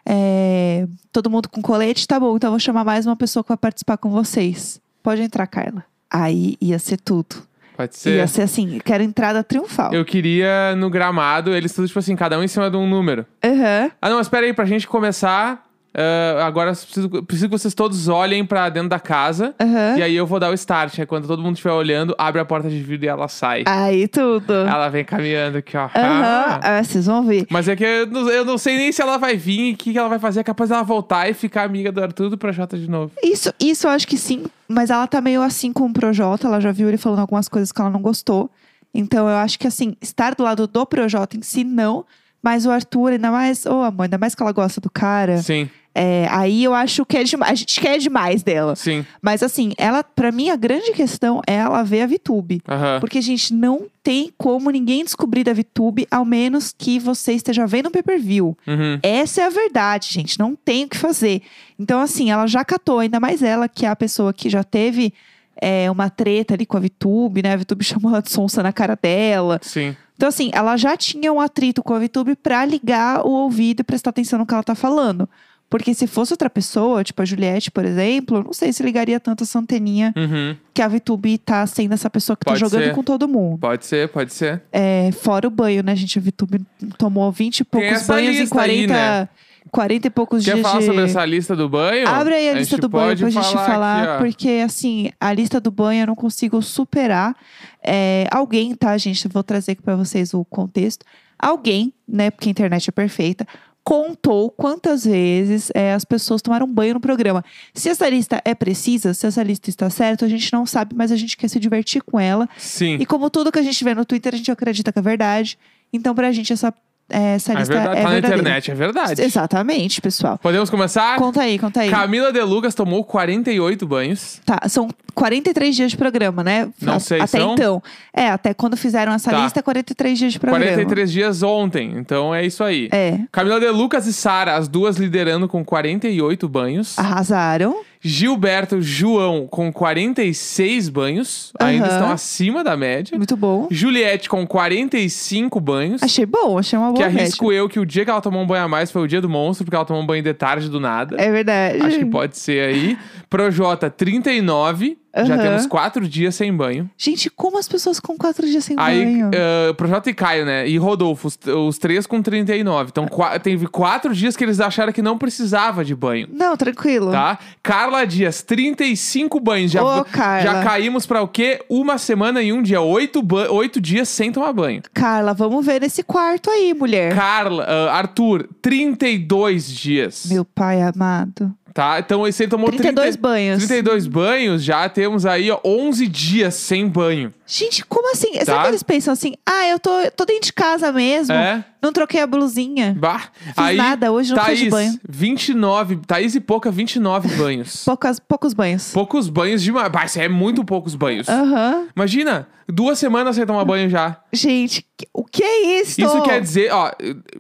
É, 0.06 0.86
todo 1.12 1.28
mundo 1.30 1.48
com 1.48 1.60
colete, 1.60 2.08
tá 2.08 2.18
bom. 2.18 2.36
Então 2.36 2.48
eu 2.48 2.52
vou 2.52 2.58
chamar 2.60 2.84
mais 2.84 3.06
uma 3.06 3.16
pessoa 3.16 3.42
que 3.44 3.48
vai 3.48 3.56
participar 3.58 3.96
com 3.98 4.10
vocês. 4.10 4.80
Pode 5.02 5.20
entrar, 5.22 5.46
Carla. 5.46 5.84
Aí 6.10 6.56
ia 6.60 6.78
ser 6.78 6.96
tudo. 6.98 7.36
Pode 7.80 7.96
ser. 7.96 8.16
Ia 8.16 8.26
ser 8.26 8.42
assim, 8.42 8.78
quero 8.84 9.02
entrada 9.02 9.42
triunfal. 9.42 9.94
Eu 9.94 10.04
queria 10.04 10.76
no 10.76 10.90
gramado, 10.90 11.54
eles 11.54 11.72
tudo, 11.72 11.86
tipo 11.86 11.98
assim, 11.98 12.14
cada 12.14 12.38
um 12.38 12.42
em 12.42 12.48
cima 12.48 12.70
de 12.70 12.76
um 12.76 12.86
número. 12.86 13.24
Aham. 13.42 13.90
Ah, 14.02 14.10
não, 14.10 14.18
mas 14.18 14.26
espera 14.26 14.44
aí, 14.44 14.52
pra 14.52 14.66
gente 14.66 14.86
começar. 14.86 15.69
Ah, 15.92 16.46
agora 16.46 16.72
preciso, 16.72 17.08
preciso 17.08 17.48
que 17.48 17.58
vocês 17.58 17.74
todos 17.74 18.08
olhem 18.08 18.44
pra 18.44 18.68
dentro 18.68 18.88
da 18.88 19.00
casa. 19.00 19.54
Aham. 19.60 19.96
E 19.98 20.02
aí 20.02 20.14
eu 20.14 20.26
vou 20.26 20.38
dar 20.38 20.50
o 20.50 20.54
start. 20.54 20.98
Aí 20.98 21.06
quando 21.06 21.26
todo 21.26 21.42
mundo 21.42 21.54
estiver 21.54 21.72
olhando, 21.72 22.14
abre 22.16 22.40
a 22.40 22.44
porta 22.44 22.68
de 22.68 22.80
vidro 22.80 23.06
e 23.06 23.08
ela 23.08 23.28
sai. 23.28 23.64
Aí 23.66 24.06
tudo. 24.06 24.52
Ela 24.52 24.88
vem 24.88 25.04
caminhando 25.04 25.58
aqui, 25.58 25.76
ó. 25.76 25.84
Aham. 25.84 25.90
Ah. 25.94 26.60
Ah, 26.62 26.84
vocês 26.84 27.06
vão 27.06 27.24
ver. 27.24 27.46
Mas 27.50 27.68
é 27.68 27.74
que 27.74 27.84
eu 27.84 28.06
não, 28.06 28.28
eu 28.30 28.44
não 28.44 28.58
sei 28.58 28.76
nem 28.76 28.92
se 28.92 29.02
ela 29.02 29.16
vai 29.16 29.36
vir 29.36 29.70
e 29.70 29.72
o 29.72 29.76
que, 29.76 29.92
que 29.92 29.98
ela 29.98 30.08
vai 30.08 30.18
fazer. 30.18 30.40
É 30.40 30.44
capaz 30.44 30.70
dela 30.70 30.82
voltar 30.82 31.28
e 31.28 31.34
ficar 31.34 31.64
amiga 31.64 31.90
do 31.90 32.02
Arthur 32.02 32.30
do 32.30 32.38
Projota 32.38 32.78
de 32.78 32.88
novo. 32.88 33.12
Isso, 33.22 33.52
isso 33.58 33.86
eu 33.86 33.90
acho 33.90 34.06
que 34.06 34.16
sim, 34.16 34.44
mas 34.68 34.90
ela 34.90 35.06
tá 35.06 35.20
meio 35.20 35.42
assim 35.42 35.72
com 35.72 35.86
o 35.86 35.92
Projota, 35.92 36.46
ela 36.46 36.60
já 36.60 36.70
viu 36.72 36.88
ele 36.88 36.96
falando 36.96 37.20
algumas 37.20 37.48
coisas 37.48 37.72
que 37.72 37.80
ela 37.80 37.90
não 37.90 38.00
gostou. 38.00 38.50
Então 38.94 39.28
eu 39.28 39.36
acho 39.36 39.58
que 39.58 39.66
assim, 39.66 39.96
estar 40.00 40.34
do 40.34 40.42
lado 40.42 40.66
do 40.66 40.86
Projota 40.86 41.36
em 41.36 41.42
si, 41.42 41.64
não. 41.64 42.04
Mas 42.42 42.64
o 42.64 42.70
Arthur, 42.70 43.12
ainda 43.12 43.30
mais, 43.30 43.66
ô 43.66 43.82
amor, 43.82 44.04
ainda 44.04 44.16
mais 44.16 44.34
que 44.34 44.42
ela 44.42 44.52
gosta 44.52 44.80
do 44.80 44.88
cara. 44.88 45.42
Sim, 45.42 45.68
é, 45.94 46.28
aí 46.30 46.62
eu 46.62 46.72
acho 46.72 47.04
que 47.04 47.16
é 47.16 47.24
demais. 47.24 47.52
A 47.52 47.54
gente 47.54 47.80
quer 47.80 47.98
demais 47.98 48.42
dela. 48.42 48.76
sim. 48.76 49.04
Mas 49.20 49.42
assim, 49.42 49.72
ela, 49.76 50.04
para 50.04 50.30
mim, 50.30 50.48
a 50.50 50.56
grande 50.56 50.92
questão 50.92 51.42
é 51.46 51.54
ela 51.54 51.82
ver 51.82 52.02
a 52.02 52.06
VTube. 52.06 52.62
Aham. 52.68 53.00
Porque, 53.00 53.20
gente, 53.20 53.52
não 53.52 53.86
tem 54.02 54.32
como 54.38 54.70
ninguém 54.70 55.04
descobrir 55.04 55.44
da 55.44 55.52
VTube, 55.52 56.06
ao 56.10 56.24
menos 56.24 56.74
que 56.76 56.98
você 56.98 57.32
esteja 57.32 57.66
vendo 57.66 57.86
o 57.86 57.90
pay-per-view. 57.90 58.56
Uhum. 58.66 58.98
Essa 59.02 59.42
é 59.42 59.46
a 59.46 59.50
verdade, 59.50 60.08
gente. 60.10 60.38
Não 60.38 60.54
tem 60.54 60.84
o 60.84 60.88
que 60.88 60.96
fazer. 60.96 61.42
Então, 61.78 62.00
assim, 62.00 62.30
ela 62.30 62.46
já 62.46 62.64
catou, 62.64 63.00
ainda 63.00 63.18
mais 63.18 63.42
ela, 63.42 63.68
que 63.68 63.84
é 63.84 63.88
a 63.88 63.96
pessoa 63.96 64.32
que 64.32 64.48
já 64.48 64.62
teve 64.62 65.12
é, 65.60 65.90
uma 65.90 66.08
treta 66.08 66.54
ali 66.54 66.64
com 66.64 66.76
a 66.76 66.80
VTube, 66.80 67.42
né? 67.42 67.54
A 67.54 67.56
VTube 67.56 67.82
chamou 67.84 68.12
ela 68.12 68.22
de 68.22 68.30
sonsa 68.30 68.62
na 68.62 68.72
cara 68.72 68.96
dela. 69.00 69.58
Sim. 69.60 69.96
Então, 70.16 70.28
assim, 70.28 70.50
ela 70.52 70.76
já 70.76 70.96
tinha 70.96 71.32
um 71.32 71.40
atrito 71.40 71.82
com 71.82 71.94
a 71.94 71.98
VTube 71.98 72.36
pra 72.36 72.64
ligar 72.64 73.26
o 73.26 73.30
ouvido 73.30 73.80
e 73.80 73.84
prestar 73.84 74.10
atenção 74.10 74.38
no 74.38 74.46
que 74.46 74.52
ela 74.52 74.62
tá 74.62 74.74
falando. 74.74 75.28
Porque 75.70 75.94
se 75.94 76.08
fosse 76.08 76.32
outra 76.32 76.50
pessoa, 76.50 77.04
tipo 77.04 77.22
a 77.22 77.24
Juliette, 77.24 77.70
por 77.70 77.84
exemplo, 77.84 78.38
eu 78.38 78.42
não 78.44 78.52
sei 78.52 78.72
se 78.72 78.82
ligaria 78.82 79.20
tanto 79.20 79.44
essa 79.44 79.56
anteninha 79.58 80.12
Uhum. 80.16 80.56
que 80.74 80.82
a 80.82 80.88
VTube 80.88 81.38
tá 81.38 81.64
sendo 81.66 81.94
essa 81.94 82.10
pessoa 82.10 82.36
que 82.36 82.44
Pode 82.44 82.58
tá 82.58 82.66
jogando 82.66 82.88
ser. 82.88 82.94
com 82.94 83.04
todo 83.04 83.28
mundo. 83.28 83.58
Pode 83.60 83.86
ser, 83.86 84.08
pode 84.08 84.34
ser. 84.34 84.62
É, 84.72 85.10
fora 85.12 85.46
o 85.46 85.50
banho, 85.50 85.82
né, 85.84 85.94
gente? 85.94 86.18
A 86.18 86.22
VTube 86.22 86.60
tomou 86.98 87.30
20 87.30 87.60
e 87.60 87.64
poucos 87.64 88.04
banhos 88.06 88.36
em 88.36 88.40
lista 88.40 88.60
aí, 88.62 88.86
40, 88.86 88.92
né? 88.92 89.28
40 89.70 90.06
e 90.06 90.10
poucos 90.10 90.44
Quer 90.44 90.54
dias 90.54 90.66
falar 90.66 90.80
de... 90.80 90.86
sobre 90.86 91.02
essa 91.04 91.24
lista 91.24 91.54
do 91.54 91.68
banho? 91.68 92.08
Abre 92.08 92.34
aí 92.34 92.48
a, 92.48 92.54
lista 92.54 92.74
gente 92.74 92.80
do 92.80 92.88
banho 92.88 93.16
pra 93.16 93.30
gente 93.30 93.52
falar, 93.52 94.02
aqui, 94.14 94.24
porque 94.24 94.48
assim, 94.64 95.10
a 95.20 95.32
lista 95.32 95.60
do 95.60 95.70
banho 95.70 96.02
eu 96.02 96.06
não 96.08 96.16
consigo 96.16 96.60
superar. 96.60 97.36
É, 97.80 98.26
alguém, 98.32 98.74
tá, 98.74 98.98
gente? 98.98 99.28
Vou 99.28 99.44
trazer 99.44 99.72
aqui 99.72 99.82
pra 99.82 99.94
vocês 99.94 100.34
o 100.34 100.44
contexto. 100.44 101.04
Alguém, 101.38 101.92
né, 102.08 102.30
porque 102.30 102.48
a 102.48 102.50
internet 102.50 102.88
é 102.88 102.92
perfeita, 102.92 103.46
contou 103.90 104.52
quantas 104.52 105.04
vezes 105.04 105.68
é, 105.74 105.92
as 105.94 106.04
pessoas 106.04 106.40
tomaram 106.40 106.64
banho 106.64 106.94
no 106.94 107.00
programa. 107.00 107.44
Se 107.74 107.88
essa 107.88 108.08
lista 108.08 108.40
é 108.44 108.54
precisa, 108.54 109.12
se 109.12 109.26
essa 109.26 109.42
lista 109.42 109.68
está 109.68 109.90
certa, 109.90 110.26
a 110.26 110.28
gente 110.28 110.52
não 110.52 110.64
sabe, 110.64 110.94
mas 110.94 111.10
a 111.10 111.16
gente 111.16 111.36
quer 111.36 111.48
se 111.48 111.58
divertir 111.58 112.00
com 112.00 112.20
ela. 112.20 112.48
Sim. 112.56 112.98
E 113.00 113.04
como 113.04 113.28
tudo 113.28 113.50
que 113.50 113.58
a 113.58 113.62
gente 113.62 113.82
vê 113.82 113.92
no 113.92 114.04
Twitter, 114.04 114.32
a 114.32 114.36
gente 114.36 114.48
acredita 114.48 114.92
que 114.92 114.98
é 115.00 115.02
verdade. 115.02 115.58
Então, 115.92 116.14
pra 116.14 116.30
gente, 116.30 116.52
essa, 116.52 116.72
é, 117.10 117.34
essa 117.34 117.52
É 117.52 117.56
lista 117.56 117.74
verdade, 117.74 117.98
é 117.98 118.02
tá 118.02 118.08
na 118.10 118.18
internet, 118.18 118.70
é 118.70 118.74
verdade. 118.74 119.22
Exatamente, 119.22 120.00
pessoal. 120.00 120.38
Podemos 120.38 120.70
começar? 120.70 121.16
Conta 121.18 121.42
aí, 121.42 121.58
conta 121.58 121.80
aí. 121.80 121.90
Camila 121.90 122.32
De 122.32 122.40
Lucas 122.40 122.74
tomou 122.74 123.04
48 123.04 123.86
banhos. 123.86 124.40
Tá, 124.44 124.60
são 124.68 124.88
43 125.14 125.74
dias 125.76 125.90
de 125.90 125.96
programa, 125.96 126.42
né? 126.42 126.68
Não 126.80 126.94
A- 126.94 127.00
sei, 127.00 127.20
Até 127.20 127.38
são? 127.40 127.52
então. 127.54 127.82
É, 128.14 128.28
até 128.30 128.54
quando 128.54 128.76
fizeram 128.76 129.12
essa 129.12 129.30
Tá. 129.30 129.42
lista, 129.42 129.62
43 129.62 130.18
dias 130.18 130.32
de 130.32 130.38
programa. 130.40 130.64
43 130.64 131.10
dias 131.12 131.42
ontem, 131.42 131.92
então 131.96 132.34
é 132.34 132.44
isso 132.46 132.62
aí. 132.64 132.88
É, 132.92 133.18
Camila 133.32 133.58
De 133.60 133.68
Lucas 133.68 134.06
e 134.06 134.12
Sara, 134.12 134.56
as 134.56 134.68
duas 134.68 134.96
liderando 134.96 135.48
com 135.48 135.64
48 135.64 136.48
banhos. 136.48 136.98
arrasaram. 136.98 137.82
Gilberto 138.02 138.80
João 138.80 139.46
com 139.46 139.70
46 139.72 140.88
banhos, 140.88 141.52
ainda 141.60 141.86
Aham. 141.86 141.94
estão 141.94 142.10
acima 142.12 142.64
da 142.64 142.76
média. 142.76 143.16
Muito 143.16 143.36
bom. 143.36 143.68
Juliette 143.70 144.28
com 144.28 144.46
45 144.46 145.60
banhos. 145.60 146.02
Achei 146.02 146.24
bom, 146.24 146.58
achei 146.58 146.78
uma 146.78 146.88
que 146.88 146.94
boa 146.94 147.06
média. 147.08 147.22
arrisco 147.22 147.52
eu 147.52 147.68
que 147.68 147.78
o 147.78 147.84
dia 147.84 148.04
que 148.04 148.10
ela 148.10 148.20
tomou 148.22 148.42
um 148.42 148.46
banho 148.46 148.64
a 148.64 148.68
mais 148.68 148.90
foi 148.90 149.02
o 149.02 149.06
dia 149.06 149.20
do 149.20 149.28
monstro, 149.28 149.64
porque 149.66 149.76
ela 149.76 149.84
tomou 149.84 150.02
um 150.02 150.06
banho 150.06 150.22
de 150.22 150.32
tarde 150.32 150.68
do 150.70 150.80
nada. 150.80 151.16
É 151.20 151.30
verdade. 151.30 151.82
Acho 151.82 151.98
que 151.98 152.06
pode 152.06 152.38
ser 152.38 152.68
aí. 152.68 152.98
Projota, 153.28 153.90
39. 153.90 154.96
Já 155.14 155.34
Aham. 155.34 155.42
temos 155.42 155.66
quatro 155.66 156.06
dias 156.08 156.34
sem 156.36 156.54
banho. 156.54 156.88
Gente, 156.96 157.28
como 157.30 157.58
as 157.58 157.66
pessoas 157.68 157.98
com 157.98 158.16
quatro 158.16 158.46
dias 158.46 158.64
sem 158.64 158.76
Aí, 158.78 159.04
banho? 159.04 159.30
uh, 159.70 159.74
Projota 159.74 160.08
e 160.08 160.14
Caio, 160.14 160.44
né? 160.46 160.68
E 160.68 160.78
Rodolfo, 160.78 161.26
os, 161.28 161.38
os 161.46 161.78
três 161.78 162.06
com 162.06 162.22
39. 162.22 162.90
Então, 162.90 163.08
qua- 163.08 163.38
teve 163.38 163.66
quatro 163.66 164.14
dias 164.14 164.36
que 164.36 164.44
eles 164.44 164.60
acharam 164.60 164.92
que 164.92 165.02
não 165.02 165.18
precisava 165.18 165.84
de 165.84 165.94
banho. 165.96 166.28
Não, 166.32 166.56
tranquilo. 166.56 167.10
Tá? 167.10 167.38
Carla 167.62 168.04
Dias, 168.06 168.42
35 168.42 169.40
banhos. 169.40 169.72
Já, 169.72 169.82
Ô, 169.82 170.04
Carla. 170.04 170.42
já 170.42 170.62
caímos 170.64 171.06
pra 171.06 171.22
o 171.22 171.28
quê? 171.28 171.60
Uma 171.68 171.98
semana 171.98 172.40
e 172.42 172.52
um 172.52 172.62
dia. 172.62 172.80
Oito, 172.80 173.20
oito 173.50 173.80
dias 173.80 174.08
sem 174.08 174.30
tomar 174.30 174.52
banho. 174.52 174.80
Carla, 174.94 175.34
vamos 175.34 175.66
ver 175.66 175.80
nesse 175.80 176.02
quarto 176.04 176.48
aí, 176.50 176.72
mulher. 176.72 177.14
Carla, 177.16 177.64
uh, 177.64 177.88
Arthur, 177.90 178.48
32 178.62 179.68
dias. 179.72 180.26
Meu 180.30 180.44
pai 180.44 180.80
amado. 180.82 181.52
Tá? 181.72 181.98
Então, 182.00 182.26
esse 182.26 182.42
ele 182.42 182.50
tomou 182.50 182.68
32 182.68 183.14
30 183.14 183.20
banhos. 183.20 183.58
32 183.58 184.06
banhos, 184.06 184.64
já 184.64 184.88
temos 184.88 185.24
aí 185.24 185.50
ó, 185.50 185.60
11 185.64 186.06
dias 186.08 186.54
sem 186.54 186.86
banho. 186.88 187.32
Gente, 187.46 187.84
como 187.84 188.10
assim? 188.12 188.32
Tá. 188.32 188.44
Sabe 188.44 188.62
que 188.62 188.68
eles 188.68 188.82
pensam 188.82 189.12
assim? 189.12 189.34
Ah, 189.46 189.66
eu 189.68 189.78
tô, 189.78 189.90
tô 190.16 190.24
dentro 190.24 190.46
de 190.46 190.52
casa 190.52 190.92
mesmo. 190.92 191.34
É? 191.34 191.64
Não 191.82 191.92
troquei 191.92 192.20
a 192.20 192.26
blusinha. 192.26 192.94
Bah. 192.98 193.22
Fiz 193.54 193.76
nada, 193.76 194.12
hoje 194.12 194.30
não 194.30 194.36
Thaís, 194.36 194.58
fiz 194.58 194.64
de 194.64 194.70
banho. 194.70 195.00
29, 195.08 195.96
Thaís 196.06 196.34
e 196.34 196.40
Pouca, 196.40 196.70
29 196.70 197.28
banhos. 197.36 197.84
Poucas, 197.88 198.18
poucos 198.20 198.52
banhos. 198.52 198.92
Poucos 198.92 199.28
banhos 199.28 199.62
demais. 199.62 199.88
Bah, 199.90 200.04
isso 200.04 200.20
é 200.20 200.28
muito 200.28 200.64
poucos 200.64 200.94
banhos. 200.94 201.28
Aham. 201.28 201.86
Imagina, 201.96 202.46
duas 202.68 202.98
semanas 202.98 203.36
sem 203.36 203.46
tomar 203.46 203.64
banho 203.64 203.88
já. 203.88 204.20
Gente, 204.32 204.84
que- 204.96 205.08
o 205.14 205.24
que 205.24 205.42
é 205.42 205.80
isso? 205.80 206.00
Isso 206.00 206.22
quer 206.22 206.40
dizer, 206.40 206.72
ó, 206.72 206.90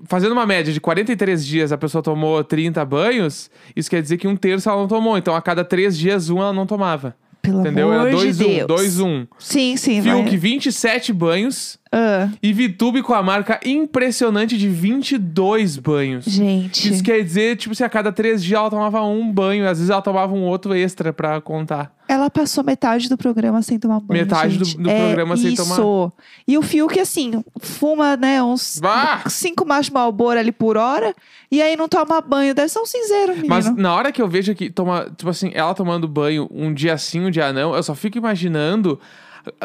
fazendo 0.06 0.32
uma 0.32 0.46
média 0.46 0.72
de 0.72 0.80
43 0.80 1.44
dias 1.44 1.72
a 1.72 1.78
pessoa 1.78 2.02
tomou 2.02 2.42
30 2.42 2.84
banhos, 2.84 3.50
isso 3.76 3.90
quer 3.90 4.00
dizer 4.02 4.16
que 4.16 4.26
um 4.28 4.36
terço 4.36 4.68
ela 4.70 4.80
não 4.80 4.88
tomou. 4.88 5.18
Então 5.18 5.34
a 5.36 5.42
cada 5.42 5.64
três 5.64 5.96
dias, 5.98 6.30
um 6.30 6.38
ela 6.38 6.52
não 6.52 6.66
tomava. 6.66 7.14
Pelo 7.42 7.60
Entendeu? 7.60 7.90
amor 7.90 8.08
Era 8.08 8.10
de 8.10 8.16
2 8.16 8.40
1 8.40 8.44
Deus. 8.44 8.66
2 8.66 9.00
1 9.00 9.26
Sim, 9.38 9.76
sim. 9.76 10.02
Fiuk, 10.02 10.28
vai. 10.28 10.36
27 10.36 11.12
banhos. 11.12 11.78
Ah, 11.90 12.28
E 12.42 12.52
Vitube 12.52 13.02
com 13.02 13.14
a 13.14 13.22
marca 13.22 13.58
impressionante 13.64 14.56
de 14.58 14.68
22 14.68 15.76
banhos. 15.76 16.24
gente. 16.26 16.92
Isso 16.92 17.02
quer 17.02 17.22
dizer, 17.24 17.56
tipo, 17.56 17.74
se 17.74 17.82
a 17.82 17.88
cada 17.88 18.12
três 18.12 18.44
dias 18.44 18.58
ela 18.60 18.70
tomava 18.70 19.02
um 19.04 19.30
banho, 19.32 19.66
às 19.68 19.78
vezes 19.78 19.90
ela 19.90 20.02
tomava 20.02 20.32
um 20.34 20.42
outro 20.42 20.74
extra 20.74 21.12
pra 21.12 21.40
contar. 21.40 21.92
Ela 22.12 22.28
passou 22.28 22.64
metade 22.64 23.08
do 23.08 23.16
programa 23.16 23.62
sem 23.62 23.78
tomar 23.78 24.00
banho. 24.00 24.22
Metade 24.22 24.58
do- 24.58 24.64
gente. 24.64 24.78
do 24.82 24.90
É 24.90 24.98
programa 25.06 25.36
sem 25.36 25.52
isso. 25.52 25.62
tomar. 25.62 26.12
E 26.48 26.58
o 26.58 26.62
Fiuk, 26.62 26.98
assim, 26.98 27.44
fuma, 27.60 28.16
né, 28.16 28.42
uns 28.42 28.80
Bah! 28.80 29.22
cinco 29.28 29.64
machos 29.64 29.90
Malboro 29.90 30.38
ali 30.38 30.50
por 30.50 30.76
hora. 30.76 31.14
E 31.52 31.62
aí 31.62 31.76
não 31.76 31.88
toma 31.88 32.20
banho. 32.20 32.52
Deve 32.52 32.68
ser 32.68 32.80
um 32.80 32.86
cinzeiro, 32.86 33.32
menino. 33.36 33.48
Mas 33.48 33.72
na 33.76 33.94
hora 33.94 34.10
que 34.10 34.20
eu 34.20 34.26
vejo 34.26 34.54
que 34.56 34.68
toma, 34.70 35.06
tipo 35.16 35.30
assim, 35.30 35.52
ela 35.54 35.72
tomando 35.72 36.08
banho 36.08 36.48
um 36.50 36.74
dia 36.74 36.98
sim, 36.98 37.20
um 37.20 37.30
dia 37.30 37.52
não, 37.52 37.74
eu 37.76 37.82
só 37.82 37.94
fico 37.94 38.18
imaginando 38.18 38.98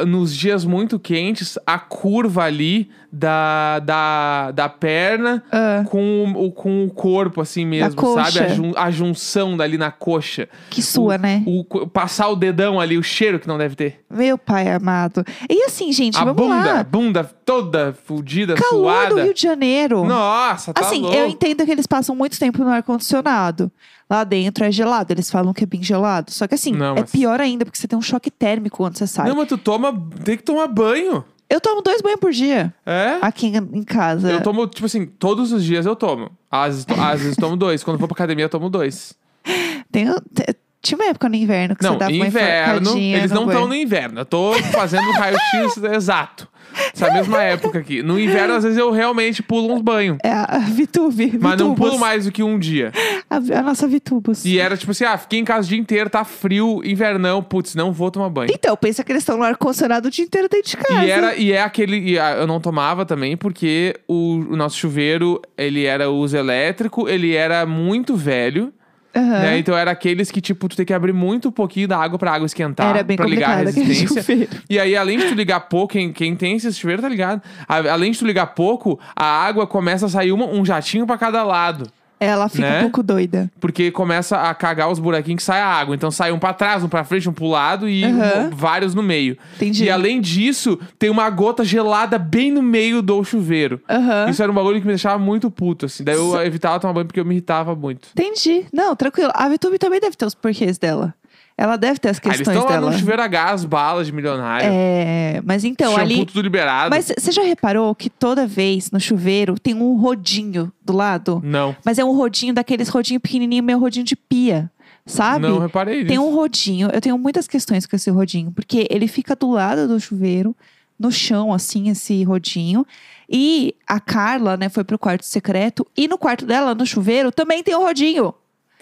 nos 0.06 0.36
dias 0.36 0.64
muito 0.66 0.98
quentes, 1.00 1.58
a 1.66 1.78
curva 1.78 2.44
ali 2.44 2.90
da, 3.12 3.80
da, 3.80 4.52
da 4.52 4.68
perna 4.70 5.42
Ah, 5.52 5.84
com, 5.90 6.34
o, 6.36 6.52
com 6.52 6.84
o 6.86 6.90
corpo, 6.90 7.40
assim 7.42 7.66
mesmo, 7.66 8.00
sabe? 8.16 8.40
A, 8.40 8.48
jun- 8.50 8.74
a 8.76 8.92
junção 8.92 9.56
dali 9.56 9.78
na 9.78 9.92
coxa. 9.92 10.50
que 10.70 10.82
sua, 10.82 11.18
né? 11.18 11.44
O, 11.46 11.64
passar 11.88 12.28
o 12.30 12.36
dedão 12.36 12.80
ali, 12.80 12.98
o 12.98 13.04
cheiro 13.04 13.40
que 13.40 13.48
não 13.48 13.58
deve 13.58 13.76
ter. 13.76 14.04
Meu 14.10 14.38
pai 14.38 14.70
amado. 14.70 15.24
E 15.50 15.64
assim, 15.64 15.92
gente, 15.94 16.18
a 16.18 16.26
vamos 16.26 16.36
bunda, 16.42 16.74
lá. 16.74 16.84
bunda 16.84 17.24
toda 17.24 17.94
fudida, 18.06 18.56
Calor 18.56 18.84
suada. 18.84 19.16
do 19.16 19.22
Rio 19.22 19.34
de 19.34 19.42
Janeiro. 19.42 20.04
Nossa, 20.06 20.74
tá 20.74 20.82
assim, 20.82 21.02
louco. 21.02 21.16
eu 21.16 21.28
entendo 21.28 21.66
que 21.66 21.72
eles 21.72 21.88
passam 21.88 22.16
muito 22.16 22.38
tempo 22.40 22.64
no 22.64 22.70
ar-condicionado. 22.70 23.72
Lá 24.10 24.24
dentro 24.24 24.64
é 24.64 24.72
gelado, 24.72 25.12
eles 25.14 25.32
falam 25.32 25.52
que 25.54 25.64
é 25.64 25.68
bem 25.68 25.82
gelado. 25.82 26.32
Só 26.32 26.48
que 26.48 26.54
assim, 26.56 26.72
Não, 26.74 26.96
é 26.96 27.02
mas- 27.02 27.12
pior 27.12 27.42
ainda, 27.42 27.66
porque 27.66 27.78
você 27.78 27.88
tem 27.88 27.98
um 27.98 28.02
choque 28.02 28.30
térmico 28.30 28.78
quando 28.78 28.98
você 28.98 29.08
sai. 29.08 29.28
Não, 29.28 29.36
mas 29.36 29.48
tu 29.48 29.58
toma, 29.58 29.92
tem 30.24 30.38
que 30.38 30.44
tomar 30.44 30.68
banho. 30.68 31.24
Eu 31.50 31.60
tomo 31.62 31.82
dois 31.82 32.02
banhos 32.02 32.20
por 32.20 32.32
dia 32.32 32.74
É? 32.86 33.18
aqui 33.22 33.48
em, 33.48 33.84
casa. 33.84 34.32
Eu 34.32 34.42
tomo, 34.42 34.66
tipo 34.68 34.86
assim, 34.86 35.06
todos 35.06 35.52
os 35.52 35.64
dias 35.64 35.86
eu 35.86 35.96
tomo. 35.96 36.32
Às, 36.52 36.86
às 36.90 37.22
vezes 37.22 37.36
tomo 37.38 37.56
dois. 37.56 37.84
Quando 37.84 37.98
vou 38.00 38.08
pra 38.08 38.16
academia, 38.16 38.46
eu 38.46 38.50
tomo 38.50 38.70
dois. 38.70 39.14
Tenho- 39.92 40.20
te- 40.34 40.56
tinha 40.86 40.98
uma 40.98 41.10
época 41.10 41.28
no 41.28 41.36
inverno 41.36 41.76
que 41.76 41.84
não, 41.84 41.94
você 41.94 42.00
dava 42.00 42.12
inverno, 42.12 42.98
eles 42.98 43.32
não 43.32 43.48
estão 43.48 43.68
no 43.68 43.76
inverno. 43.76 44.20
Eu 44.22 44.26
tô 44.26 44.54
fazendo 44.72 45.12
raio-x 45.12 45.78
exato. 45.92 46.48
Essa 46.94 47.12
mesma 47.12 47.42
época 47.42 47.80
aqui. 47.80 48.04
No 48.04 48.20
inverno, 48.20 48.54
às 48.54 48.64
vezes, 48.64 48.78
eu 48.78 48.92
realmente 48.92 49.42
pulo 49.42 49.74
uns 49.74 49.82
banhos. 49.82 50.18
É 50.24 50.32
a 50.32 50.60
Vitube. 50.60 51.38
Mas 51.40 51.58
não 51.58 51.74
pulo 51.74 51.98
mais 51.98 52.26
do 52.26 52.32
que 52.32 52.44
um 52.44 52.60
dia. 52.60 52.92
A, 53.30 53.38
a 53.38 53.62
nossa 53.62 53.88
Vitubus. 53.88 54.46
E 54.46 54.60
era 54.60 54.76
tipo 54.76 54.92
assim, 54.92 55.06
ah, 55.06 55.18
fiquei 55.18 55.40
em 55.40 55.46
casa 55.46 55.66
o 55.66 55.70
dia 55.70 55.78
inteiro, 55.78 56.10
tá 56.10 56.24
frio, 56.24 56.82
invernão, 56.84 57.42
putz, 57.42 57.76
não 57.76 57.94
vou 57.94 58.12
tomar 58.12 58.30
banho. 58.30 58.52
Então, 58.54 58.76
pensa 58.76 59.04
que 59.04 59.12
eles 59.12 59.22
estão 59.22 59.38
no 59.38 59.44
ar-condicionado 59.44 60.08
o 60.08 60.12
dia 60.12 60.26
inteiro 60.26 60.50
dentro 60.50 60.70
de 60.70 60.78
casa. 60.78 61.06
E, 61.06 61.10
era, 61.10 61.36
e 61.36 61.52
é 61.52 61.62
aquele. 61.62 61.98
E 61.98 62.20
ah, 62.20 62.32
eu 62.32 62.48
não 62.48 62.60
tomava 62.60 63.06
também, 63.06 63.38
porque 63.38 63.96
o, 64.08 64.46
o 64.50 64.56
nosso 64.56 64.78
chuveiro, 64.78 65.42
ele 65.58 65.86
era 65.86 66.10
uso 66.10 66.36
elétrico, 66.36 67.08
ele 67.08 67.34
era 67.34 67.66
muito 67.66 68.16
velho. 68.16 68.74
Aham. 69.16 69.40
Né? 69.40 69.58
Então 69.60 69.78
era 69.78 69.92
aqueles 69.92 70.30
que, 70.30 70.42
tipo, 70.42 70.68
tu 70.68 70.76
tem 70.76 70.86
que 70.86 70.94
abrir 70.94 71.14
muito 71.14 71.52
pouquinho 71.52 71.88
da 71.88 71.98
água 71.98 72.20
pra 72.20 72.34
água 72.34 72.46
esquentar. 72.46 72.88
Era 72.90 73.04
bem 73.04 73.16
pra 73.16 73.26
ligar 73.26 73.52
a 73.52 73.56
resistência. 73.72 74.48
E 74.70 74.78
aí, 74.80 74.96
além 74.96 75.18
de 75.18 75.26
tu 75.30 75.34
ligar 75.34 75.60
pouco, 75.62 75.94
quem, 75.94 76.12
quem 76.12 76.36
tem 76.36 76.56
esse 76.58 76.72
chuveiro 76.74 77.02
tá 77.02 77.08
ligado. 77.10 77.42
A- 77.68 77.92
além 77.94 78.12
de 78.12 78.20
tu 78.20 78.26
ligar 78.26 78.48
pouco, 78.48 79.00
a 79.16 79.26
água 79.26 79.66
começa 79.66 80.06
a 80.06 80.10
sair 80.10 80.32
uma- 80.32 80.48
um 80.48 80.66
jatinho 80.66 81.06
pra 81.08 81.18
cada 81.18 81.44
lado. 81.44 81.88
Ela 82.20 82.48
fica 82.48 82.70
Né? 82.70 82.78
um 82.80 82.82
pouco 82.84 83.04
doida. 83.04 83.52
Porque 83.60 83.92
começa 83.92 84.38
a 84.38 84.54
cagar 84.54 84.90
os 84.90 85.00
buraquinhos 85.00 85.38
que 85.40 85.44
sai 85.44 85.60
a 85.62 85.68
água. 85.68 85.94
Então 85.96 86.10
sai 86.10 86.32
um 86.32 86.40
pra 86.40 86.54
trás, 86.54 86.84
um 86.84 86.88
pra 86.88 87.04
frente, 87.04 87.28
um 87.30 87.34
pro 87.34 87.48
lado 87.48 87.90
e 87.90 88.04
Aham. 88.06 88.48
um- 88.52 88.56
vários 88.56 88.96
no 88.96 89.04
meio. 89.04 89.38
Entendi. 89.56 89.84
E 89.86 89.90
além 89.90 90.22
disso, 90.22 90.80
tem 90.98 91.10
uma 91.10 91.30
gota 91.30 91.64
gelada 91.66 92.18
bem 92.18 92.52
no 92.52 92.62
meio 92.62 93.02
do 93.02 93.24
chuveiro. 93.24 93.82
Aham. 93.90 94.30
Isso 94.30 94.42
era 94.42 94.52
um 94.52 94.56
bagulho 94.56 94.80
que 94.80 94.88
me 94.88 94.94
deixava 94.94 95.20
muito 95.20 95.52
puto, 95.52 95.86
assim. 95.88 96.04
Daí 96.04 96.16
eu 96.16 96.42
evitava 96.42 96.80
tomar 96.80 96.94
banho 96.94 97.06
porque 97.06 97.20
eu 97.20 97.26
me 97.26 97.34
irritava 97.36 97.76
muito. 97.76 98.08
Entendi. 98.14 98.66
Não, 98.72 98.96
tranquilo. 98.96 99.32
A 99.36 99.50
Vitube 99.50 99.78
também 99.78 100.00
deve 100.00 100.16
ter 100.16 100.26
os 100.26 100.34
porquês 100.36 100.78
dela. 100.78 101.14
Ela 101.58 101.78
deve 101.78 102.00
ter 102.00 102.10
as 102.10 102.20
Aí 102.22 102.28
eles 102.28 102.38
questões 102.40 102.58
estão 102.58 102.82
lá 102.82 102.92
no 102.92 102.98
chuveiro 102.98 103.22
a 103.22 103.28
gás, 103.28 103.64
balas 103.64 104.08
de 104.08 104.14
milionário. 104.14 104.68
É, 104.70 105.42
mas 105.46 105.64
então, 105.64 105.92
shampoo 105.92 106.02
ali. 106.02 106.26
tudo 106.26 106.42
liberado. 106.42 106.90
Mas 106.90 107.12
você 107.18 107.32
já 107.32 107.44
reparou 107.44 107.96
que 107.96 108.10
toda 108.10 108.46
vez 108.46 108.92
no 108.92 109.00
chuveiro 109.00 109.58
tem 109.58 109.74
um 109.74 109.96
rodinho 109.96 110.72
do 110.84 110.92
lado? 110.92 111.42
Não, 111.44 111.76
Mas 111.86 111.98
é 111.98 112.04
um 112.04 112.14
rodinho 112.16 112.54
daqueles 112.54 112.90
rodinho 112.90 113.22
pequenininho, 113.22 113.64
meio 113.64 113.80
rodinho 113.80 114.04
de 114.04 114.18
pia, 114.18 114.70
sabe? 115.06 115.48
não 115.48 115.60
reparei. 115.60 116.04
Tem 116.04 116.20
um 116.20 116.34
rodinho, 116.36 116.90
eu 116.92 117.00
tenho 117.00 117.18
muitas 117.18 117.48
questões 117.48 117.86
com 117.86 117.96
esse 117.96 118.10
rodinho, 118.10 118.52
porque 118.52 118.86
ele 118.90 119.08
fica 119.08 119.34
do 119.34 119.50
lado 119.50 119.88
do 119.88 119.98
chuveiro, 119.98 120.54
no 121.00 121.10
chão, 121.10 121.54
assim, 121.54 121.90
esse 121.90 122.22
rodinho. 122.24 122.86
E 123.30 123.76
a 123.88 124.00
Carla, 124.00 124.58
né, 124.58 124.68
foi 124.68 124.84
pro 124.84 125.00
quarto 125.00 125.24
secreto, 125.26 125.88
e 125.96 126.06
no 126.08 126.18
quarto 126.18 126.46
dela, 126.46 126.76
no 126.76 126.86
chuveiro, 126.86 127.32
também 127.32 127.64
tem 127.64 127.76
um 127.76 127.82
rodinho. 127.82 128.34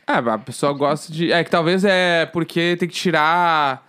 Ah, 0.08 0.18
a 0.20 0.38
pessoa 0.38 0.74
gosta 0.74 1.12
de. 1.12 1.32
É 1.32 1.44
que 1.44 1.50
talvez 1.50 1.84
é 1.86 2.26
porque 2.26 2.76
tem 2.78 2.88
que 2.90 2.96
tirar 2.96 3.86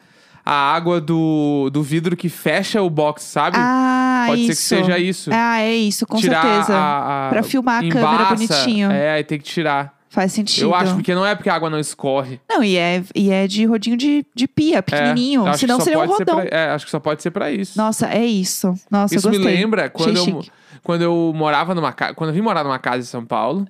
a 0.46 0.52
água 0.74 1.00
do, 1.00 1.70
do 1.72 1.82
vidro 1.82 2.16
que 2.16 2.28
fecha 2.28 2.80
o 2.82 2.90
box, 2.90 3.22
sabe? 3.24 3.56
Ah, 3.58 4.26
Pode 4.28 4.42
isso. 4.46 4.62
ser 4.62 4.76
que 4.76 4.84
seja 4.84 4.98
isso. 4.98 5.30
Ah, 5.32 5.60
é 5.60 5.74
isso, 5.74 6.06
com 6.06 6.18
tirar 6.18 6.42
certeza. 6.42 6.74
A, 6.76 7.26
a, 7.26 7.30
Pra 7.30 7.42
filmar 7.42 7.80
a 7.82 7.84
embaça, 7.84 8.00
câmera 8.06 8.24
bonitinho. 8.34 8.90
É, 8.90 9.12
aí 9.12 9.24
tem 9.24 9.38
que 9.38 9.44
tirar. 9.44 9.94
Faz 10.10 10.32
sentido. 10.32 10.62
Eu 10.66 10.74
acho, 10.74 10.94
porque 10.94 11.12
não 11.12 11.26
é 11.26 11.34
porque 11.34 11.50
a 11.50 11.54
água 11.56 11.68
não 11.68 11.80
escorre. 11.80 12.40
Não, 12.48 12.62
e 12.62 12.76
é, 12.76 13.02
e 13.16 13.32
é 13.32 13.48
de 13.48 13.64
rodinho 13.64 13.96
de, 13.96 14.24
de 14.32 14.46
pia, 14.46 14.78
É, 14.78 14.82
pequenininho. 14.82 15.44
que 15.50 15.58
senão 15.58 15.80
seria 15.80 15.98
um 15.98 16.02
pode 16.06 16.16
ser 16.18 16.30
rodão. 16.30 16.46
pra- 16.46 16.56
é, 16.56 16.70
acho 16.70 16.84
que 16.84 16.90
só 16.92 17.00
pode 17.00 17.20
ser 17.20 17.32
pra 17.32 17.50
isso. 17.50 17.76
Nossa, 17.76 18.06
é 18.06 18.24
isso. 18.24 18.72
Nossa, 18.88 19.12
isso 19.16 19.26
eu 19.26 19.32
me 19.32 19.38
gostei. 19.38 19.56
lembra 19.56 19.90
quando 19.90 20.16
eu, 20.16 20.24
chique. 20.24 20.52
quando 20.84 21.02
eu 21.02 21.32
morava 21.34 21.74
numa 21.74 21.92
casa. 21.92 22.14
Quando 22.14 22.30
eu 22.30 22.34
vim 22.34 22.42
morar 22.42 22.62
numa 22.62 22.78
casa 22.78 22.98
em 22.98 23.02
São 23.02 23.24
Paulo, 23.24 23.66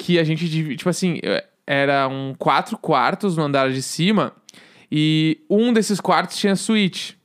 que 0.00 0.18
a 0.18 0.24
gente 0.24 0.48
tipo 0.76 0.88
assim, 0.88 1.20
eram 1.66 2.34
quatro 2.38 2.76
quartos 2.78 3.36
no 3.36 3.42
andar 3.44 3.70
de 3.70 3.82
cima 3.82 4.32
e 4.90 5.38
um 5.48 5.72
desses 5.72 6.00
quartos 6.00 6.36
tinha 6.36 6.56
suíte. 6.56 7.16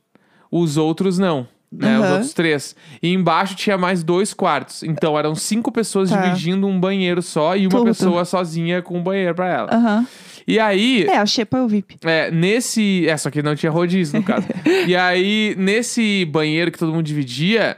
Os 0.50 0.76
outros 0.76 1.18
não. 1.18 1.46
Né, 1.72 1.96
Os 1.98 2.04
Aham. 2.04 2.12
outros 2.14 2.32
três. 2.34 2.74
E 3.00 3.12
embaixo 3.12 3.54
tinha 3.54 3.78
mais 3.78 4.02
dois 4.02 4.34
quartos. 4.34 4.82
Então 4.82 5.16
eram 5.16 5.36
cinco 5.36 5.70
pessoas 5.70 6.10
Tá. 6.10 6.20
dividindo 6.20 6.66
um 6.66 6.80
banheiro 6.80 7.22
só 7.22 7.56
e 7.56 7.60
uma 7.66 7.70
Tudo. 7.78 7.84
pessoa 7.84 8.24
sozinha 8.24 8.82
com 8.82 8.98
um 8.98 9.02
banheiro 9.02 9.34
pra 9.36 9.46
ela. 9.48 9.70
Aham. 9.72 10.06
E 10.48 10.58
aí, 10.58 11.04
É, 11.06 11.18
a 11.18 11.26
Xepa 11.26 11.58
é 11.58 11.62
o 11.62 11.68
VIP. 11.68 11.98
é, 12.02 12.28
nesse. 12.32 13.06
É, 13.08 13.16
só 13.16 13.30
que 13.30 13.40
não 13.40 13.54
tinha 13.54 13.70
rodízio, 13.70 14.18
no 14.18 14.24
caso. 14.26 14.48
e 14.88 14.96
aí, 14.96 15.54
nesse 15.56 16.24
banheiro 16.24 16.72
que 16.72 16.78
todo 16.78 16.90
mundo 16.92 17.04
dividia, 17.04 17.76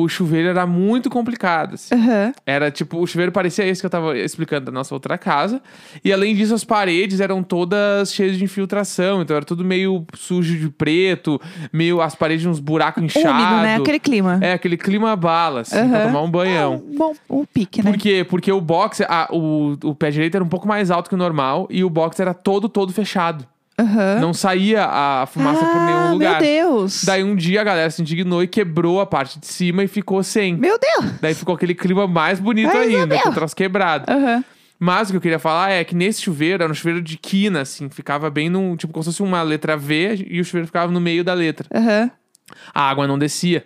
o 0.00 0.08
chuveiro 0.08 0.48
era 0.48 0.66
muito 0.66 1.10
complicado. 1.10 1.74
assim. 1.74 1.94
Aham. 1.94 2.32
Era 2.46 2.70
tipo, 2.70 2.98
o 2.98 3.06
chuveiro 3.06 3.32
parecia 3.32 3.64
esse 3.66 3.80
que 3.80 3.86
eu 3.86 3.90
tava 3.90 4.16
explicando 4.18 4.66
da 4.66 4.72
nossa 4.72 4.94
outra 4.94 5.18
casa. 5.18 5.60
E 6.04 6.12
além 6.12 6.34
disso, 6.34 6.54
as 6.54 6.64
paredes 6.64 7.20
eram 7.20 7.42
todas 7.42 8.12
cheias 8.12 8.36
de 8.38 8.44
infiltração. 8.44 9.22
Então 9.22 9.36
era 9.36 9.44
tudo 9.44 9.64
meio 9.64 10.04
sujo 10.14 10.58
de 10.58 10.68
preto, 10.70 11.40
meio 11.72 12.00
as 12.00 12.14
paredes 12.14 12.46
uns 12.46 12.60
buracos 12.60 13.02
inchados. 13.02 13.30
Úmido, 13.30 13.62
né? 13.62 13.76
Aquele 13.76 13.98
clima. 14.00 14.38
É, 14.40 14.52
aquele 14.52 14.76
clima 14.76 15.14
bala, 15.16 15.60
assim, 15.60 15.76
pra 15.88 15.98
Aham. 15.98 16.06
tomar 16.06 16.22
um 16.22 16.30
banhão. 16.30 16.82
Um 16.88 16.96
bom 16.96 17.14
um 17.30 17.44
pique, 17.44 17.82
né? 17.82 17.90
Por 17.90 17.98
quê? 17.98 18.26
Porque 18.28 18.50
o 18.52 18.60
box, 18.60 19.02
a- 19.08 19.28
o, 19.30 19.76
o 19.84 19.94
pé 19.94 20.10
direito 20.10 20.34
era 20.34 20.44
um 20.44 20.48
pouco 20.48 20.66
mais 20.68 20.90
alto 20.90 21.08
que 21.08 21.14
o 21.14 21.18
normal 21.18 21.66
e 21.70 21.82
o 21.84 21.90
box 21.90 22.18
era 22.20 22.32
todo, 22.34 22.68
todo 22.68 22.92
fechado. 22.92 23.46
Aham. 23.82 24.20
Não 24.20 24.32
saía 24.32 24.84
a 24.84 25.26
fumaça 25.26 25.60
por 25.64 25.76
Ah, 25.76 25.86
nenhum 25.86 26.12
lugar. 26.12 26.40
Meu 26.40 26.40
Deus. 26.40 27.04
Daí 27.04 27.22
um 27.22 27.34
dia 27.36 27.60
a 27.60 27.64
galera 27.64 27.90
se 27.90 28.00
indignou 28.00 28.42
e 28.42 28.46
quebrou 28.46 29.00
a 29.00 29.06
parte 29.06 29.38
de 29.38 29.46
cima 29.46 29.82
e 29.84 29.88
ficou 29.88 30.22
sem. 30.22 30.56
Meu 30.56 30.78
Deus. 30.78 31.12
Daí 31.20 31.34
ficou 31.34 31.54
aquele 31.54 31.74
clima 31.74 32.06
mais 32.06 32.38
bonito 32.40 32.70
Ai, 32.76 32.94
ainda, 32.96 33.18
com 33.18 33.28
o 33.28 33.32
troço 33.34 33.56
quebrado. 33.56 34.10
Aham. 34.10 34.44
Mas 34.78 35.08
o 35.08 35.12
que 35.12 35.16
eu 35.16 35.20
queria 35.20 35.38
falar 35.38 35.70
é 35.70 35.84
que 35.84 35.94
nesse 35.94 36.22
chuveiro, 36.22 36.62
era 36.62 36.70
um 36.72 36.74
chuveiro 36.74 37.00
de 37.00 37.16
quina, 37.16 37.60
assim, 37.60 37.88
ficava 37.88 38.28
bem 38.28 38.48
num. 38.50 38.74
Tipo, 38.76 38.92
como 38.92 39.04
se 39.04 39.10
fosse 39.10 39.22
uma 39.22 39.40
letra 39.42 39.76
V 39.76 40.26
e 40.28 40.40
o 40.40 40.44
chuveiro 40.44 40.66
ficava 40.66 40.90
no 40.90 41.00
meio 41.00 41.22
da 41.22 41.34
letra. 41.34 41.68
Aham. 41.72 42.10
A 42.74 42.90
água 42.90 43.06
não 43.06 43.18
descia. 43.18 43.64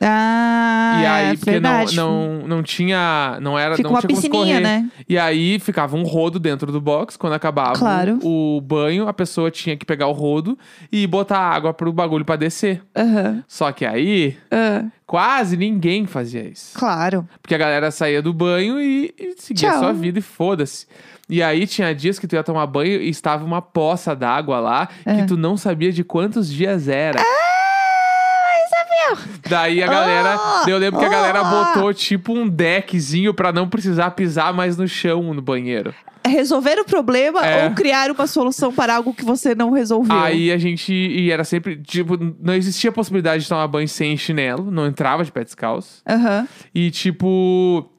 Ah, 0.00 0.98
e 1.02 1.06
aí, 1.06 1.26
é 1.32 1.36
porque 1.36 1.60
não, 1.60 1.70
verdade. 1.70 1.96
não, 1.96 2.38
não 2.46 2.62
tinha. 2.62 3.38
Não 3.40 3.58
era. 3.58 3.76
Fica 3.76 3.88
não 3.88 3.94
uma 3.94 4.00
tinha 4.00 4.08
piscininha, 4.08 4.60
né? 4.60 4.88
E 5.08 5.18
aí 5.18 5.58
ficava 5.58 5.96
um 5.96 6.02
rodo 6.02 6.38
dentro 6.38 6.70
do 6.72 6.80
box. 6.80 7.16
Quando 7.16 7.32
acabava 7.34 7.78
Claro. 7.78 8.18
o, 8.22 8.56
o 8.56 8.60
banho, 8.60 9.08
a 9.08 9.12
pessoa 9.12 9.50
tinha 9.50 9.76
que 9.76 9.86
pegar 9.86 10.06
o 10.08 10.12
rodo 10.12 10.58
e 10.90 11.06
botar 11.06 11.38
água 11.38 11.72
pro 11.72 11.92
bagulho 11.92 12.24
pra 12.24 12.36
descer. 12.36 12.82
Aham. 12.96 13.42
Só 13.46 13.70
que 13.72 13.84
aí, 13.86 14.36
Ah, 14.50 14.84
quase 15.06 15.56
ninguém 15.56 16.06
fazia 16.06 16.42
isso. 16.42 16.76
claro. 16.78 17.26
Porque 17.40 17.54
a 17.54 17.58
galera 17.58 17.90
saía 17.90 18.20
do 18.20 18.32
banho 18.32 18.80
e, 18.80 19.14
e 19.18 19.34
seguia 19.38 19.70
Tchau. 19.70 19.78
sua 19.80 19.92
vida 19.92 20.18
e 20.18 20.22
foda-se. 20.22 20.86
E 21.30 21.42
aí 21.42 21.66
tinha 21.66 21.94
dias 21.94 22.18
que 22.18 22.26
tu 22.26 22.34
ia 22.34 22.42
tomar 22.42 22.66
banho 22.66 23.00
e 23.00 23.08
estava 23.08 23.44
uma 23.44 23.62
poça 23.62 24.14
d'água 24.14 24.60
lá 24.60 24.88
É. 25.06 25.16
que 25.16 25.26
tu 25.26 25.36
não 25.38 25.56
sabia 25.56 25.90
de 25.90 26.04
quantos 26.04 26.50
dias 26.52 26.88
era. 26.88 27.20
Ah. 27.20 27.53
Daí 29.48 29.82
a 29.82 29.86
galera. 29.86 30.38
Oh! 30.64 30.68
eu 30.68 30.78
lembro 30.78 30.98
que 31.00 31.06
a 31.06 31.08
galera 31.08 31.42
Oh! 31.42 31.74
botou 31.74 31.94
tipo 31.94 32.32
um 32.32 32.48
deckzinho 32.48 33.32
pra 33.34 33.52
não 33.52 33.68
precisar 33.68 34.10
pisar 34.12 34.52
mais 34.54 34.76
no 34.76 34.86
chão 34.88 35.34
no 35.34 35.42
banheiro. 35.42 35.94
Resolver 36.26 36.78
o 36.80 36.84
problema 36.86 37.44
É. 37.44 37.66
ou 37.68 37.74
criar 37.74 38.10
uma 38.10 38.26
solução 38.26 38.72
para 38.72 38.96
algo 38.96 39.12
que 39.12 39.22
você 39.24 39.54
não 39.54 39.70
resolveu? 39.72 40.16
Aí 40.18 40.50
a 40.50 40.56
gente. 40.56 40.90
E 40.92 41.30
era 41.30 41.44
sempre. 41.44 41.76
Tipo, 41.76 42.16
não 42.40 42.54
existia 42.54 42.90
possibilidade 42.90 43.42
de 43.42 43.48
tomar 43.48 43.66
banho 43.68 43.86
sem 43.88 44.16
chinelo, 44.16 44.70
não 44.70 44.86
entrava 44.86 45.22
de 45.22 45.30
pé 45.30 45.44
descalço. 45.44 46.00
Aham. 46.08 46.48
E 46.74 46.90
tipo. 46.90 47.90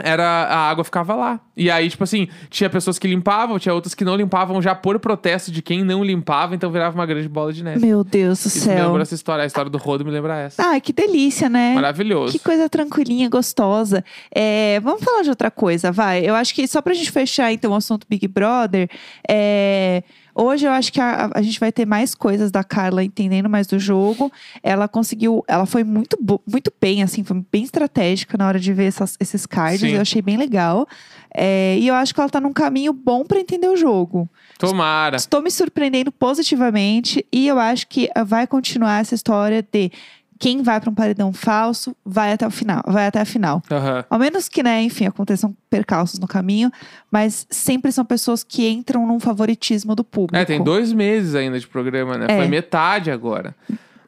Era, 0.00 0.24
a 0.24 0.70
água 0.70 0.84
ficava 0.84 1.14
lá. 1.14 1.40
E 1.56 1.68
aí, 1.70 1.90
tipo 1.90 2.04
assim, 2.04 2.28
tinha 2.48 2.70
pessoas 2.70 2.98
que 3.00 3.08
limpavam, 3.08 3.58
tinha 3.58 3.74
outras 3.74 3.94
que 3.94 4.04
não 4.04 4.14
limpavam 4.14 4.62
já 4.62 4.72
por 4.74 4.98
protesto 5.00 5.50
de 5.50 5.60
quem 5.60 5.82
não 5.82 6.04
limpava, 6.04 6.54
então 6.54 6.70
virava 6.70 6.94
uma 6.94 7.04
grande 7.04 7.28
bola 7.28 7.52
de 7.52 7.64
neve. 7.64 7.84
Meu 7.84 8.04
Deus 8.04 8.42
do 8.42 8.46
Isso 8.46 8.58
me 8.68 8.76
céu. 8.76 8.86
lembra 8.86 9.02
essa 9.02 9.14
história, 9.14 9.42
a 9.42 9.46
história 9.46 9.68
do 9.70 9.76
rodo 9.76 10.04
me 10.04 10.10
lembra 10.12 10.38
essa. 10.38 10.62
Ai, 10.62 10.80
que 10.80 10.92
delícia, 10.92 11.48
né? 11.48 11.74
Maravilhoso. 11.74 12.32
Que 12.32 12.38
coisa 12.38 12.68
tranquilinha, 12.68 13.28
gostosa. 13.28 14.04
É, 14.32 14.78
vamos 14.80 15.02
falar 15.02 15.22
de 15.22 15.30
outra 15.30 15.50
coisa, 15.50 15.90
vai. 15.90 16.24
Eu 16.24 16.34
acho 16.36 16.54
que 16.54 16.66
só 16.68 16.80
pra 16.80 16.94
gente 16.94 17.10
fechar, 17.10 17.52
então, 17.52 17.72
o 17.72 17.74
assunto 17.74 18.06
Big 18.08 18.28
Brother, 18.28 18.88
é, 19.28 20.04
Hoje 20.40 20.66
eu 20.66 20.70
acho 20.70 20.92
que 20.92 21.00
a, 21.00 21.30
a 21.34 21.42
gente 21.42 21.58
vai 21.58 21.72
ter 21.72 21.84
mais 21.84 22.14
coisas 22.14 22.52
da 22.52 22.62
Carla 22.62 23.02
entendendo 23.02 23.48
mais 23.48 23.66
do 23.66 23.76
jogo. 23.76 24.30
Ela 24.62 24.86
conseguiu, 24.86 25.44
ela 25.48 25.66
foi 25.66 25.82
muito, 25.82 26.16
muito 26.46 26.72
bem, 26.80 27.02
assim, 27.02 27.24
foi 27.24 27.44
bem 27.50 27.64
estratégica 27.64 28.38
na 28.38 28.46
hora 28.46 28.60
de 28.60 28.72
ver 28.72 28.84
essas- 28.84 29.16
esses 29.18 29.44
cards. 29.46 29.80
Sim. 29.80 29.88
Eu 29.94 30.00
achei 30.00 30.22
bem 30.22 30.36
legal. 30.36 30.86
É, 31.34 31.76
e 31.78 31.88
eu 31.88 31.94
acho 31.94 32.14
que 32.14 32.20
ela 32.20 32.30
tá 32.30 32.40
num 32.40 32.52
caminho 32.52 32.92
bom 32.92 33.24
pra 33.24 33.40
entender 33.40 33.68
o 33.68 33.76
jogo. 33.76 34.28
Tomara. 34.58 35.16
Estou 35.16 35.42
me 35.42 35.50
surpreendendo 35.50 36.10
positivamente 36.12 37.24
e 37.32 37.46
eu 37.48 37.58
acho 37.58 37.86
que 37.88 38.08
vai 38.26 38.46
continuar 38.46 39.00
essa 39.00 39.14
história 39.14 39.60
de 39.62 39.90
quem 40.38 40.62
vai 40.62 40.80
pra 40.80 40.90
um 40.90 40.94
paredão 40.94 41.32
falso 41.32 41.96
vai 42.04 42.32
até 42.32 42.46
o 42.46 42.50
final, 42.50 42.82
vai 42.86 43.06
até 43.06 43.20
a 43.20 43.24
final. 43.24 43.62
Aham. 43.70 44.04
Ao 44.08 44.18
menos 44.18 44.48
que, 44.48 44.62
né, 44.62 44.82
enfim, 44.82 45.06
aconteçam 45.06 45.54
percalços 45.68 46.18
no 46.18 46.28
caminho, 46.28 46.70
mas 47.10 47.46
sempre 47.50 47.90
são 47.90 48.04
pessoas 48.04 48.44
que 48.44 48.68
entram 48.68 49.06
num 49.06 49.18
favoritismo 49.18 49.94
do 49.94 50.04
público. 50.04 50.36
É, 50.36 50.44
tem 50.44 50.62
dois 50.62 50.92
meses 50.92 51.34
ainda 51.34 51.58
de 51.58 51.66
programa, 51.66 52.16
né? 52.16 52.26
É. 52.28 52.36
Foi 52.36 52.48
metade 52.48 53.10
agora. 53.10 53.54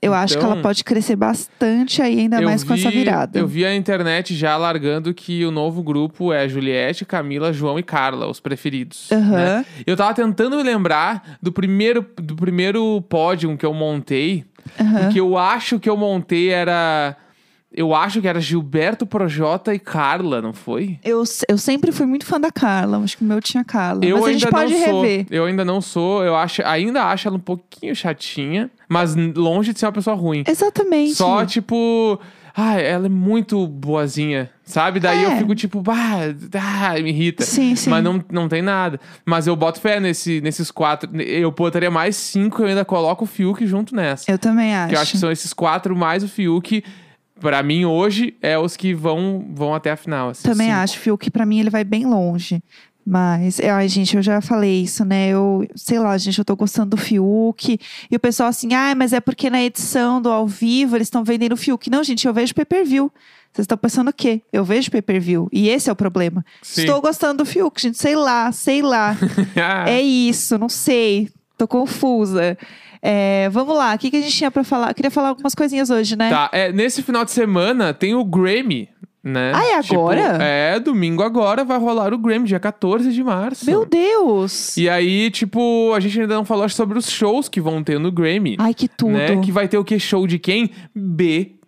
Eu 0.02 0.14
acho 0.14 0.34
que 0.34 0.38
Então, 0.38 0.52
ela 0.52 0.62
pode 0.62 0.82
crescer 0.82 1.14
bastante 1.14 2.00
aí, 2.00 2.20
ainda 2.20 2.40
mais 2.40 2.64
com 2.64 2.74
vi- 2.74 2.80
essa 2.80 2.90
virada. 2.90 3.38
Eu 3.38 3.46
vi 3.46 3.66
a 3.66 3.74
internet 3.74 4.34
já 4.34 4.56
largando 4.56 5.12
que 5.12 5.44
o 5.44 5.50
novo 5.50 5.82
grupo 5.82 6.32
é 6.32 6.48
Juliette, 6.48 7.04
Camila, 7.04 7.52
João 7.52 7.78
e 7.78 7.82
Carla, 7.82 8.26
os 8.26 8.40
preferidos. 8.40 9.12
Aham. 9.12 9.30
né? 9.36 9.66
Eu 9.86 9.96
tava 9.96 10.14
tentando 10.14 10.56
me 10.56 10.62
lembrar 10.62 11.36
do 11.42 11.52
primeiro, 11.52 12.06
do 12.16 12.34
primeiro 12.34 13.02
pódio 13.10 13.54
que 13.58 13.66
eu 13.66 13.74
montei, 13.74 14.44
Aham. 14.80 15.00
porque 15.04 15.20
eu 15.20 15.36
acho 15.36 15.78
que 15.78 15.88
eu 15.90 15.96
montei 15.98 16.48
era. 16.48 17.14
Eu 17.72 17.94
acho 17.94 18.20
que 18.20 18.26
era 18.26 18.40
Gilberto 18.40 19.06
Projota 19.06 19.72
e 19.72 19.78
Carla, 19.78 20.42
não 20.42 20.52
foi? 20.52 20.98
Eu, 21.04 21.22
eu 21.48 21.56
sempre 21.56 21.92
fui 21.92 22.04
muito 22.04 22.26
fã 22.26 22.40
da 22.40 22.50
Carla, 22.50 22.98
acho 22.98 23.16
que 23.16 23.22
o 23.22 23.26
meu 23.26 23.40
tinha 23.40 23.62
Carla. 23.62 24.04
Eu 24.04 24.16
mas 24.18 24.26
a 24.26 24.32
gente 24.32 24.44
ainda 24.44 24.56
pode 24.58 24.72
não 24.74 24.84
sou. 24.84 25.02
rever. 25.02 25.26
Eu 25.30 25.44
ainda 25.44 25.64
não 25.64 25.80
sou. 25.80 26.24
Eu 26.24 26.34
acho, 26.34 26.62
ainda 26.64 27.04
acho 27.04 27.28
ela 27.28 27.36
um 27.36 27.40
pouquinho 27.40 27.94
chatinha, 27.94 28.68
mas 28.88 29.14
longe 29.14 29.72
de 29.72 29.78
ser 29.78 29.86
uma 29.86 29.92
pessoa 29.92 30.16
ruim. 30.16 30.42
Exatamente. 30.46 31.14
Só, 31.14 31.44
tipo. 31.46 32.20
Ah, 32.56 32.74
ela 32.80 33.06
é 33.06 33.08
muito 33.08 33.64
boazinha, 33.68 34.50
sabe? 34.64 34.98
Daí 34.98 35.22
eu 35.22 35.30
É. 35.30 35.38
fico 35.38 35.54
tipo, 35.54 35.82
ah, 35.88 36.94
me 37.00 37.10
irrita. 37.10 37.44
Sim, 37.44 37.76
sim. 37.76 37.88
Mas 37.88 38.02
não, 38.02 38.22
não 38.30 38.48
tem 38.48 38.60
nada. 38.60 38.98
Mas 39.24 39.46
eu 39.46 39.54
boto 39.54 39.80
fé 39.80 40.00
nesse, 40.00 40.40
nesses 40.40 40.70
quatro. 40.72 41.08
Eu 41.22 41.52
botaria 41.52 41.90
mais 41.90 42.16
cinco, 42.16 42.62
eu 42.62 42.66
ainda 42.66 42.84
coloco 42.84 43.22
o 43.24 43.26
Fiuk 43.26 43.64
junto 43.64 43.94
nessa. 43.94 44.28
Eu 44.28 44.36
também 44.36 44.74
acho. 44.74 44.88
Que 44.88 44.96
eu 44.96 45.00
acho 45.00 45.12
que 45.12 45.18
são 45.18 45.30
esses 45.30 45.52
quatro 45.52 45.94
mais 45.96 46.24
o 46.24 46.28
Fiuk. 46.28 46.82
Pra 47.40 47.62
mim, 47.62 47.84
hoje, 47.84 48.34
é 48.42 48.58
os 48.58 48.76
que 48.76 48.92
vão, 48.94 49.46
vão 49.52 49.74
até 49.74 49.90
a 49.90 49.96
final. 49.96 50.30
esses 50.30 50.42
Também 50.42 50.68
cinco. 50.68 50.78
acho, 50.78 50.98
Fiuk, 50.98 51.30
pra 51.30 51.46
mim 51.46 51.60
ele 51.60 51.70
vai 51.70 51.84
bem 51.84 52.06
longe. 52.06 52.62
Mas, 53.04 53.58
é, 53.58 53.70
ai, 53.70 53.88
gente, 53.88 54.14
eu 54.14 54.22
já 54.22 54.40
falei 54.40 54.82
isso, 54.82 55.04
né? 55.04 55.28
Eu, 55.30 55.66
sei 55.74 55.98
lá, 55.98 56.16
gente, 56.18 56.38
eu 56.38 56.44
tô 56.44 56.54
gostando 56.54 56.90
do 56.90 56.96
Fiuk. 56.96 57.78
E 58.10 58.14
o 58.14 58.20
pessoal 58.20 58.50
assim, 58.50 58.74
ah, 58.74 58.94
mas 58.94 59.12
é 59.12 59.20
porque 59.20 59.48
na 59.48 59.60
edição 59.62 60.20
do 60.20 60.28
ao 60.28 60.46
vivo 60.46 60.96
eles 60.96 61.06
estão 61.06 61.24
vendendo 61.24 61.52
o 61.52 61.56
Fiuk. 61.56 61.90
Não, 61.90 62.04
gente, 62.04 62.26
eu 62.26 62.34
vejo 62.34 62.54
pay 62.54 62.64
per 62.64 62.84
view. 62.84 63.10
Vocês 63.52 63.64
estão 63.64 63.76
pensando 63.76 64.08
o 64.10 64.12
quê? 64.12 64.42
Eu 64.52 64.64
vejo 64.64 64.90
pay 64.90 65.02
per 65.02 65.20
view. 65.20 65.48
E 65.50 65.68
esse 65.68 65.88
é 65.88 65.92
o 65.92 65.96
problema. 65.96 66.44
Sim. 66.62 66.82
Estou 66.82 67.00
gostando 67.00 67.38
do 67.38 67.46
Fiuk, 67.46 67.80
gente. 67.80 67.98
Sei 67.98 68.14
lá, 68.14 68.52
sei 68.52 68.82
lá. 68.82 69.16
Ah, 69.56 69.90
é 69.90 70.00
isso, 70.00 70.56
não 70.58 70.68
sei. 70.68 71.28
Tô 71.58 71.66
confusa. 71.66 72.56
É, 73.02 73.48
vamos 73.50 73.76
lá, 73.76 73.94
o 73.94 73.98
que, 73.98 74.10
que 74.10 74.16
a 74.18 74.20
gente 74.20 74.36
tinha 74.36 74.50
pra 74.50 74.62
falar? 74.62 74.90
Eu 74.90 74.94
queria 74.94 75.10
falar 75.10 75.28
algumas 75.28 75.54
coisinhas 75.54 75.88
hoje, 75.90 76.16
né? 76.16 76.28
Tá, 76.28 76.50
é, 76.52 76.70
nesse 76.72 77.02
final 77.02 77.24
de 77.24 77.30
semana 77.30 77.94
tem 77.94 78.14
o 78.14 78.24
Grammy, 78.24 78.88
né? 79.24 79.52
Ah, 79.54 79.78
é 79.78 79.82
Tipo, 79.82 79.94
agora? 79.94 80.38
é, 80.42 80.78
domingo 80.78 81.22
agora 81.22 81.64
vai 81.64 81.78
rolar 81.78 82.12
o 82.12 82.18
Grammy, 82.18 82.46
dia 82.46 82.60
14 82.60 83.12
de 83.12 83.22
março. 83.22 83.64
Meu 83.66 83.86
Deus! 83.86 84.76
E 84.76 84.88
aí, 84.88 85.30
tipo, 85.30 85.92
a 85.94 86.00
gente 86.00 86.20
ainda 86.20 86.34
não 86.34 86.44
falou 86.44 86.68
sobre 86.68 86.98
os 86.98 87.10
shows 87.10 87.48
que 87.48 87.60
vão 87.60 87.82
ter 87.82 87.98
no 87.98 88.12
Grammy. 88.12 88.56
Ai, 88.58 88.74
que 88.74 88.86
tudo. 88.88 89.12
Né? 89.12 89.40
Que 89.40 89.50
vai 89.52 89.66
ter 89.68 89.78
o 89.78 89.84
que? 89.84 89.98
Show 89.98 90.26
de 90.26 90.38
quem? 90.38 90.70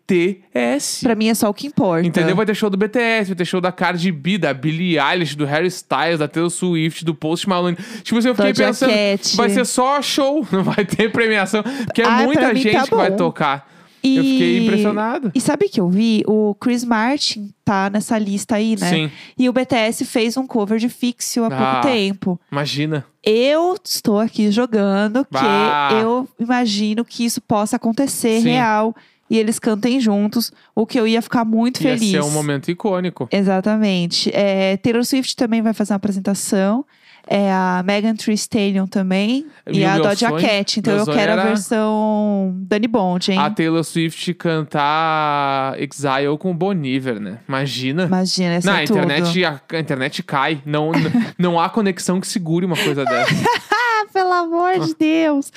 BTS. 0.07 1.03
Pra 1.03 1.15
mim 1.15 1.29
é 1.29 1.35
só 1.35 1.49
o 1.49 1.55
que 1.55 1.67
importa. 1.67 2.07
Entendeu? 2.07 2.37
Vai 2.37 2.47
ter 2.47 2.55
show 2.55 2.69
do 2.71 2.77
BTS, 2.77 3.29
vai 3.29 3.37
ter 3.37 3.45
show 3.45 3.61
da 3.61 3.73
Cardi 3.73 4.11
B, 4.13 4.39
da 4.39 4.53
Billie 4.53 4.99
Eilish, 4.99 5.35
do 5.37 5.45
Harry 5.45 5.69
Styles, 5.69 6.19
da 6.19 6.29
Taylor 6.29 6.51
Swift, 6.51 7.05
do 7.05 7.15
Post 7.15 7.49
Malone. 7.49 7.77
Tipo 8.03 8.19
assim, 8.19 8.29
eu 8.29 8.35
fiquei 8.35 8.53
Doja 8.53 8.67
pensando, 8.67 8.91
Cat. 8.93 9.37
vai 9.37 9.51
ser 9.51 9.65
só 9.65 10.01
show, 10.03 10.47
não 10.53 10.63
vai 10.63 10.85
ter 10.85 11.11
premiação, 11.11 11.63
porque 11.87 12.03
é 12.03 12.07
Ah, 12.07 12.23
muita 12.25 12.41
pra 12.43 12.55
mim 12.55 12.61
gente 12.61 12.73
tá 12.77 12.85
que 12.85 12.95
vai 12.95 13.11
tocar. 13.15 13.71
E... 14.05 14.17
Eu 14.17 14.25
fiquei 14.25 14.65
impressionado. 14.65 15.31
E 15.33 15.41
sabe 15.41 15.69
que 15.69 15.81
eu 15.81 15.89
vi? 15.89 16.25
O 16.27 16.57
Chris 16.57 16.83
Martin 16.83 17.51
tá 17.65 17.89
nessa 17.89 18.19
lista 18.19 18.57
aí, 18.57 18.75
né? 18.77 18.91
Sim, 18.91 19.11
E 19.39 19.49
o 19.49 19.53
BTS 19.53 20.05
fez 20.05 20.37
um 20.37 20.45
cover 20.45 20.77
de 20.81 20.89
Fixio 20.89 21.45
há 21.45 21.47
Ah. 21.47 21.51
pouco 21.75 21.87
tempo. 21.87 22.41
imagina. 22.51 23.07
Eu 23.23 23.77
estou 23.85 24.19
aqui 24.19 24.51
jogando 24.51 25.25
Bah. 25.31 25.89
que 25.91 25.95
eu 26.03 26.29
imagino 26.41 27.05
que 27.05 27.25
isso 27.25 27.41
possa 27.41 27.77
acontecer 27.77 28.41
Sim. 28.41 28.49
real 28.49 28.93
e 29.33 29.39
eles 29.39 29.59
cantem 29.59 29.99
juntos, 29.99 30.53
o 30.75 30.85
que 30.87 31.01
eu 31.01 31.07
ia 31.07 31.23
ficar 31.23 31.43
muito 31.43 31.83
Ia 31.83 31.95
feliz. 31.97 32.11
ser 32.11 32.21
um 32.23 32.31
momento 32.31 32.71
icônico. 32.71 33.27
Exatamente. 33.33 34.31
É, 34.35 34.77
Taylor 34.77 35.03
Swift 35.07 35.35
também 35.37 35.63
vai 35.63 35.73
fazer 35.73 35.95
uma 35.95 35.97
apresentação. 35.97 36.85
É 37.27 37.51
a 37.51 37.83
Megan 37.87 38.15
Thee 38.15 38.35
Stallion 38.35 38.87
também. 38.87 39.47
E 39.67 39.79
e 39.79 39.85
a 39.87 39.97
Doja 39.97 40.29
sonho- 40.29 40.41
Cat. 40.45 40.81
Então 40.81 40.95
eu 40.99 41.07
quero 41.07 41.33
a 41.33 41.45
versão 41.45 42.53
Dani 42.57 42.89
Bond, 42.89 43.33
hein? 43.33 43.39
A 43.39 43.49
Taylor 43.49 43.83
Swift 43.85 44.35
cantar 44.35 45.81
Exile 45.81 46.37
com 46.39 46.51
o 46.51 46.55
Boniver, 46.55 47.21
né? 47.21 47.39
Imagina. 47.49 48.05
Imagina, 48.05 48.55
essa 48.55 48.71
Não, 48.71 48.79
é 48.79 48.85
internet, 48.85 49.45
a, 49.45 49.61
a 49.73 49.79
internet 49.79 50.23
cai. 50.25 50.61
Não, 50.67 50.91
não 51.39 51.59
há 51.59 51.71
conexão 51.71 52.21
que 52.21 52.27
segure 52.27 52.67
uma 52.67 52.77
coisa 52.77 53.05
dessa. 53.05 53.35
Ah, 53.71 54.07
pelo 54.13 54.33
amor 54.33 54.81
de 54.81 54.95
Deus! 54.95 55.51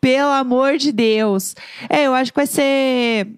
Pelo 0.00 0.30
amor 0.30 0.76
de 0.76 0.92
Deus! 0.92 1.54
É, 1.88 2.04
eu 2.04 2.14
acho 2.14 2.32
que 2.32 2.36
vai 2.38 2.46
ser. 2.46 3.28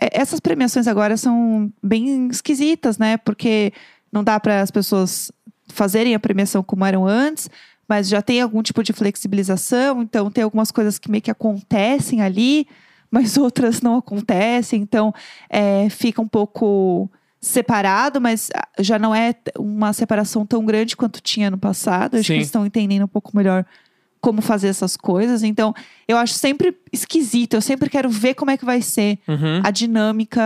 é, 0.00 0.10
Essas 0.12 0.40
premiações 0.40 0.86
agora 0.88 1.16
são 1.16 1.72
bem 1.82 2.28
esquisitas, 2.28 2.98
né? 2.98 3.16
Porque 3.18 3.72
não 4.12 4.24
dá 4.24 4.38
para 4.40 4.60
as 4.60 4.70
pessoas 4.70 5.30
fazerem 5.68 6.14
a 6.14 6.18
premiação 6.20 6.62
como 6.62 6.84
eram 6.84 7.06
antes, 7.06 7.48
mas 7.88 8.08
já 8.08 8.20
tem 8.22 8.40
algum 8.40 8.62
tipo 8.62 8.82
de 8.82 8.92
flexibilização, 8.92 10.02
então 10.02 10.30
tem 10.30 10.44
algumas 10.44 10.70
coisas 10.70 10.98
que 10.98 11.10
meio 11.10 11.22
que 11.22 11.30
acontecem 11.30 12.22
ali, 12.22 12.66
mas 13.10 13.36
outras 13.38 13.80
não 13.80 13.96
acontecem, 13.96 14.80
então 14.80 15.14
é, 15.48 15.88
fica 15.90 16.20
um 16.20 16.28
pouco 16.28 17.10
separado, 17.40 18.20
mas 18.20 18.50
ah, 18.54 18.66
já 18.80 18.98
não 18.98 19.14
é 19.14 19.34
uma 19.58 19.92
separação 19.92 20.44
tão 20.44 20.64
grande 20.64 20.96
quanto 20.96 21.20
tinha 21.20 21.50
no 21.50 21.58
passado. 21.58 22.16
Acho 22.16 22.24
Sim. 22.24 22.32
que 22.32 22.38
eles 22.38 22.48
estão 22.48 22.66
entendendo 22.66 23.04
um 23.04 23.08
pouco 23.08 23.36
melhor 23.36 23.64
como 24.20 24.40
fazer 24.42 24.68
essas 24.68 24.96
coisas. 24.96 25.42
Então, 25.42 25.74
eu 26.06 26.16
acho 26.16 26.34
sempre 26.34 26.74
esquisito. 26.92 27.54
Eu 27.54 27.60
sempre 27.60 27.88
quero 27.88 28.08
ver 28.10 28.34
como 28.34 28.50
é 28.50 28.56
que 28.56 28.64
vai 28.64 28.80
ser 28.82 29.18
Uhum. 29.28 29.60
a 29.62 29.70
dinâmica 29.70 30.40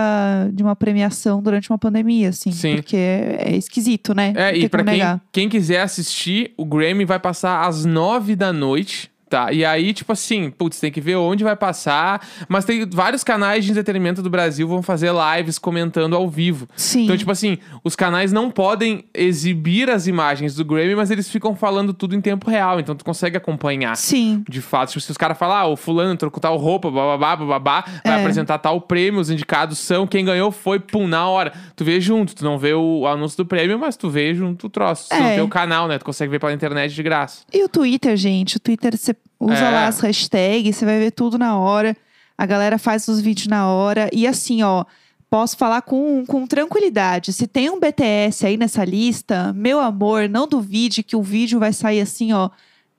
de 0.53 0.61
uma 0.63 0.75
premiação 0.75 1.41
durante 1.41 1.69
uma 1.69 1.77
pandemia, 1.77 2.29
assim. 2.29 2.51
Sim. 2.51 2.75
Porque 2.75 2.95
é, 2.97 3.37
é 3.53 3.55
esquisito, 3.55 4.13
né? 4.13 4.33
É, 4.35 4.51
Não 4.51 4.57
e 4.59 4.69
pra 4.69 4.83
quem, 4.83 5.01
quem 5.31 5.49
quiser 5.49 5.81
assistir, 5.81 6.53
o 6.57 6.65
Grammy 6.65 7.05
vai 7.05 7.19
passar 7.19 7.65
às 7.67 7.85
nove 7.85 8.35
da 8.35 8.51
noite. 8.53 9.09
Tá, 9.33 9.51
e 9.51 9.65
aí, 9.65 9.93
tipo 9.93 10.11
assim, 10.11 10.51
putz, 10.51 10.79
tem 10.79 10.91
que 10.91 11.01
ver 11.01 11.15
onde 11.15 11.43
vai 11.43 11.55
passar. 11.55 12.23
Mas 12.47 12.65
tem 12.65 12.87
vários 12.87 13.23
canais 13.23 13.65
de 13.65 13.71
entretenimento 13.71 14.21
do 14.21 14.29
Brasil 14.29 14.67
vão 14.67 14.83
fazer 14.83 15.11
lives 15.11 15.57
comentando 15.57 16.15
ao 16.15 16.29
vivo. 16.29 16.67
Sim. 16.75 17.05
Então, 17.05 17.17
tipo 17.17 17.31
assim, 17.31 17.57
os 17.83 17.95
canais 17.95 18.31
não 18.31 18.51
podem 18.51 19.05
exibir 19.11 19.89
as 19.89 20.05
imagens 20.05 20.53
do 20.53 20.63
Grammy, 20.63 20.93
mas 20.95 21.09
eles 21.09 21.27
ficam 21.29 21.55
falando 21.55 21.95
tudo 21.95 22.15
em 22.15 22.21
tempo 22.21 22.47
real. 22.47 22.79
Então, 22.79 22.95
tu 22.95 23.03
consegue 23.03 23.35
acompanhar. 23.35 23.97
Sim. 23.97 24.43
De 24.47 24.61
fato, 24.61 24.89
tipo, 24.89 25.01
se 25.01 25.09
os 25.09 25.17
caras 25.17 25.35
falar, 25.35 25.61
ah, 25.61 25.67
o 25.67 25.75
fulano 25.75 26.15
trocou 26.15 26.39
tal 26.39 26.55
roupa, 26.55 26.91
bababá, 26.91 27.35
bababá, 27.35 27.85
vai 28.05 28.17
É. 28.17 28.19
apresentar 28.21 28.59
tal 28.59 28.79
prêmio, 28.81 29.19
os 29.19 29.31
indicados 29.31 29.79
são, 29.79 30.05
quem 30.05 30.23
ganhou 30.23 30.51
foi, 30.51 30.79
pum, 30.79 31.07
na 31.07 31.27
hora. 31.27 31.53
Tu 31.75 31.83
vê 31.83 31.99
junto, 31.99 32.35
tu 32.35 32.43
não 32.45 32.59
vê 32.59 32.75
o 32.75 33.07
anúncio 33.07 33.37
do 33.37 33.47
prêmio, 33.47 33.79
mas 33.79 33.97
tu 33.97 34.11
vê 34.11 34.35
junto 34.35 34.67
o 34.67 34.69
troço. 34.69 35.09
Tu 35.09 35.15
É. 35.15 35.19
não 35.19 35.35
vê 35.35 35.41
o 35.41 35.47
canal, 35.47 35.87
né? 35.87 35.97
Tu 35.97 36.05
consegue 36.05 36.29
ver 36.29 36.39
pela 36.39 36.53
internet 36.53 36.93
de 36.93 37.01
graça. 37.01 37.43
E 37.51 37.63
o 37.63 37.67
Twitter, 37.67 38.15
gente? 38.15 38.57
O 38.57 38.59
Twitter, 38.59 38.95
você 38.95 39.15
usa 39.39 39.55
É. 39.65 39.69
lá 39.71 39.87
as 39.87 39.99
hashtags, 39.99 40.75
você 40.75 40.85
vai 40.85 40.99
ver 40.99 41.11
tudo 41.11 41.37
na 41.37 41.57
hora. 41.57 41.95
A 42.37 42.45
galera 42.45 42.77
faz 42.77 43.07
os 43.07 43.19
vídeos 43.21 43.47
na 43.47 43.67
hora. 43.67 44.09
E 44.11 44.25
assim, 44.25 44.63
ó, 44.63 44.85
posso 45.29 45.55
falar 45.57 45.81
com, 45.81 46.25
com 46.25 46.45
tranquilidade. 46.47 47.31
Se 47.33 47.47
tem 47.47 47.69
um 47.69 47.79
BTS 47.79 48.45
aí 48.45 48.57
nessa 48.57 48.83
lista, 48.83 49.53
meu 49.53 49.79
amor, 49.79 50.27
não 50.29 50.47
duvide 50.47 51.03
que 51.03 51.15
o 51.15 51.21
vídeo 51.21 51.59
vai 51.59 51.71
sair 51.73 52.01
assim, 52.01 52.33
ó, 52.33 52.49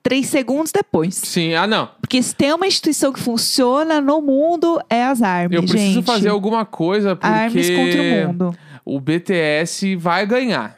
três 0.01 0.27
segundos 0.27 0.71
depois. 0.71 1.15
Sim, 1.15 1.53
ah, 1.55 1.65
não. 1.67 1.89
Porque 1.99 2.21
se 2.21 2.33
tem 2.35 2.53
uma 2.53 2.67
instituição 2.67 3.11
que 3.11 3.19
funciona 3.19 3.99
no 3.99 4.21
mundo, 4.21 4.79
é 4.89 5.03
as 5.03 5.21
ARMY, 5.21 5.55
Eu 5.55 5.63
preciso 5.63 5.93
gente. 5.95 6.05
fazer 6.05 6.29
alguma 6.29 6.63
coisa 6.65 7.15
porque 7.15 7.27
ARMYs 7.33 7.69
contra 7.71 8.01
o 8.01 8.27
mundo. 8.27 8.57
o 8.85 8.99
BTS 8.99 9.95
vai 9.95 10.25
ganhar. 10.25 10.77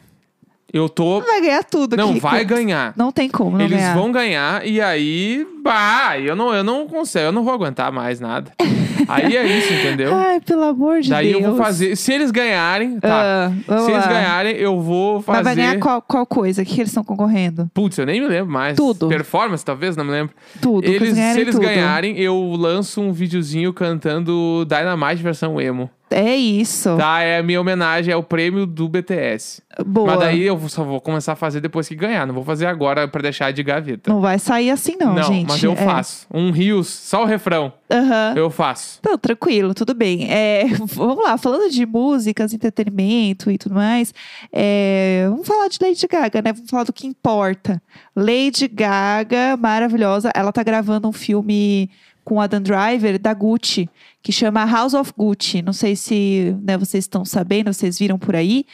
Eu 0.72 0.90
tô. 0.90 1.22
Vai 1.22 1.42
ganhar 1.42 1.64
tudo 1.64 1.96
Não, 1.96 2.20
vai 2.20 2.44
ganhar. 2.44 2.94
Não 2.98 3.12
tem 3.12 3.30
como 3.30 3.58
não 3.58 3.64
Eles 3.66 3.78
ganhar. 3.78 3.96
vão 3.96 4.12
ganhar 4.12 4.68
e 4.68 4.82
aí, 4.82 5.48
bah, 5.64 6.20
eu 6.20 6.36
não, 6.36 6.54
eu 6.54 6.64
não 6.64 6.88
consigo, 6.88 7.26
eu 7.26 7.32
não 7.32 7.44
vou 7.44 7.54
aguentar 7.54 7.92
mais 7.92 8.20
nada. 8.20 8.52
Aí 9.08 9.38
é 9.38 9.46
isso, 9.46 9.72
entendeu? 9.74 10.14
Ai, 10.14 10.42
pelo 10.42 10.64
amor 10.64 11.00
de 11.00 11.10
Daí 11.10 11.32
Deus. 11.32 11.42
eu 11.42 11.50
vou 11.52 11.64
fazer. 11.64 11.96
Se 11.96 12.12
eles 12.12 12.30
ganharem, 12.30 13.00
tá. 13.00 13.54
Vamos 13.66 13.86
Se 13.86 13.92
eles 13.92 14.06
lá. 14.06 14.12
ganharem, 14.12 14.56
eu 14.58 14.82
vou 14.82 15.22
fazer. 15.22 15.38
Mas 15.38 15.46
vai 15.46 15.56
ganhar 15.56 15.80
qual, 15.80 16.02
qual 16.02 16.26
coisa? 16.26 16.62
O 16.62 16.66
que, 16.66 16.74
eles 16.82 16.90
estão 16.90 17.06
concorrendo? 17.06 17.70
Putz, 17.74 17.98
eu 17.98 18.06
nem 18.06 18.20
me 18.20 18.28
lembro 18.28 18.52
mais. 18.52 18.76
Tudo. 18.76 19.08
Performance, 19.08 19.64
talvez, 19.64 19.96
não 19.96 20.04
me 20.04 20.12
lembro. 20.12 20.36
Tudo. 20.62 20.86
Eles, 20.86 21.14
ganharem 21.14 21.34
se 21.36 21.40
eles 21.40 21.56
tudo. 21.56 21.64
ganharem, 21.64 22.20
eu 22.20 22.36
lanço 22.58 23.00
um 23.00 23.14
videozinho 23.14 23.72
cantando 23.72 24.66
Dynamite 24.68 25.24
versão 25.24 25.62
emo. 25.62 25.90
É 26.10 26.36
isso. 26.36 26.96
Tá? 26.98 27.22
É 27.22 27.40
a 27.40 27.44
minha 27.44 27.60
homenagem 27.60 28.14
ao 28.14 28.24
prêmio 28.24 28.66
do 28.66 28.88
BTS. 28.88 29.62
Boa. 29.86 30.08
Mas 30.08 30.20
daí 30.20 30.44
eu 30.44 30.58
só 30.70 30.84
vou 30.84 31.02
começar 31.02 31.34
a 31.34 31.36
fazer 31.36 31.60
depois 31.60 31.88
que 31.88 31.96
ganhar. 31.96 32.26
Não 32.26 32.34
vou 32.34 32.44
fazer 32.46 32.66
agora 32.66 33.08
pra 33.08 33.22
deixar 33.22 33.52
de 33.52 33.62
gaveta. 33.62 34.12
Não 34.12 34.22
vai 34.22 34.40
sair 34.40 34.70
assim, 34.72 34.96
não, 35.00 35.22
gente. 35.22 35.48
mas 35.50 35.62
eu 35.62 35.74
É. 35.74 35.76
faço. 35.76 36.26
Um 36.34 36.52
rios, 36.52 36.88
só 36.88 37.24
o 37.24 37.26
refrão. 37.26 37.74
Aham. 37.92 38.34
Eu 38.38 38.50
faço. 38.50 39.00
Não, 39.06 39.18
tranquilo, 39.18 39.74
tudo 39.74 39.94
bem. 39.94 40.32
É, 40.32 40.64
vamos 40.96 41.24
lá, 41.24 41.38
falando 41.38 41.70
de 41.70 41.86
músicas, 41.86 42.54
entretenimento 42.54 43.52
e 43.52 43.58
tudo 43.58 43.76
mais, 43.76 44.14
é, 44.52 45.26
vamos 45.30 45.48
falar 45.48 45.68
de 45.68 45.78
Lady 45.82 46.08
Gaga, 46.08 46.42
né? 46.42 46.54
Vamos 46.54 46.70
falar 46.70 46.84
do 46.86 46.94
que 46.94 47.06
importa. 47.06 47.82
Lady 48.16 48.68
Gaga, 48.68 49.58
maravilhosa, 49.58 50.32
ela 50.34 50.52
tá 50.52 50.64
gravando 50.64 51.08
um 51.08 51.14
filme 51.14 51.90
com 52.24 52.42
Adam 52.42 52.62
Driver 52.62 53.18
da 53.18 53.34
Gucci, 53.34 53.90
que 54.28 54.34
chama 54.34 54.66
House 54.66 54.94
of 54.94 55.14
Gucci. 55.18 55.62
Não 55.62 55.72
sei 55.72 55.96
se 55.96 56.54
né, 56.62 56.78
vocês 56.78 57.06
estão 57.06 57.24
sabendo, 57.24 57.72
vocês 57.72 57.98
viram 57.98 58.20
por 58.20 58.36
aí. 58.36 58.66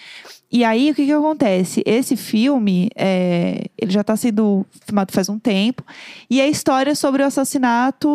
E 0.52 0.63
aí, 0.63 0.89
o 0.89 0.96
que, 0.96 1.06
que 1.06 1.12
acontece? 1.12 1.84
Esse 1.86 2.16
filme, 2.16 2.89
é, 2.96 3.66
ele 3.78 3.92
já 3.92 4.02
está 4.02 4.16
sendo 4.18 4.66
filmado 4.84 5.13
faz 5.13 5.30
um 5.30 5.38
tempo. 5.38 5.84
E 6.28 6.42
é 6.42 6.46
a 6.46 6.48
história 6.48 6.96
sobre 6.96 7.22
o 7.22 7.28
assassinato 7.28 8.10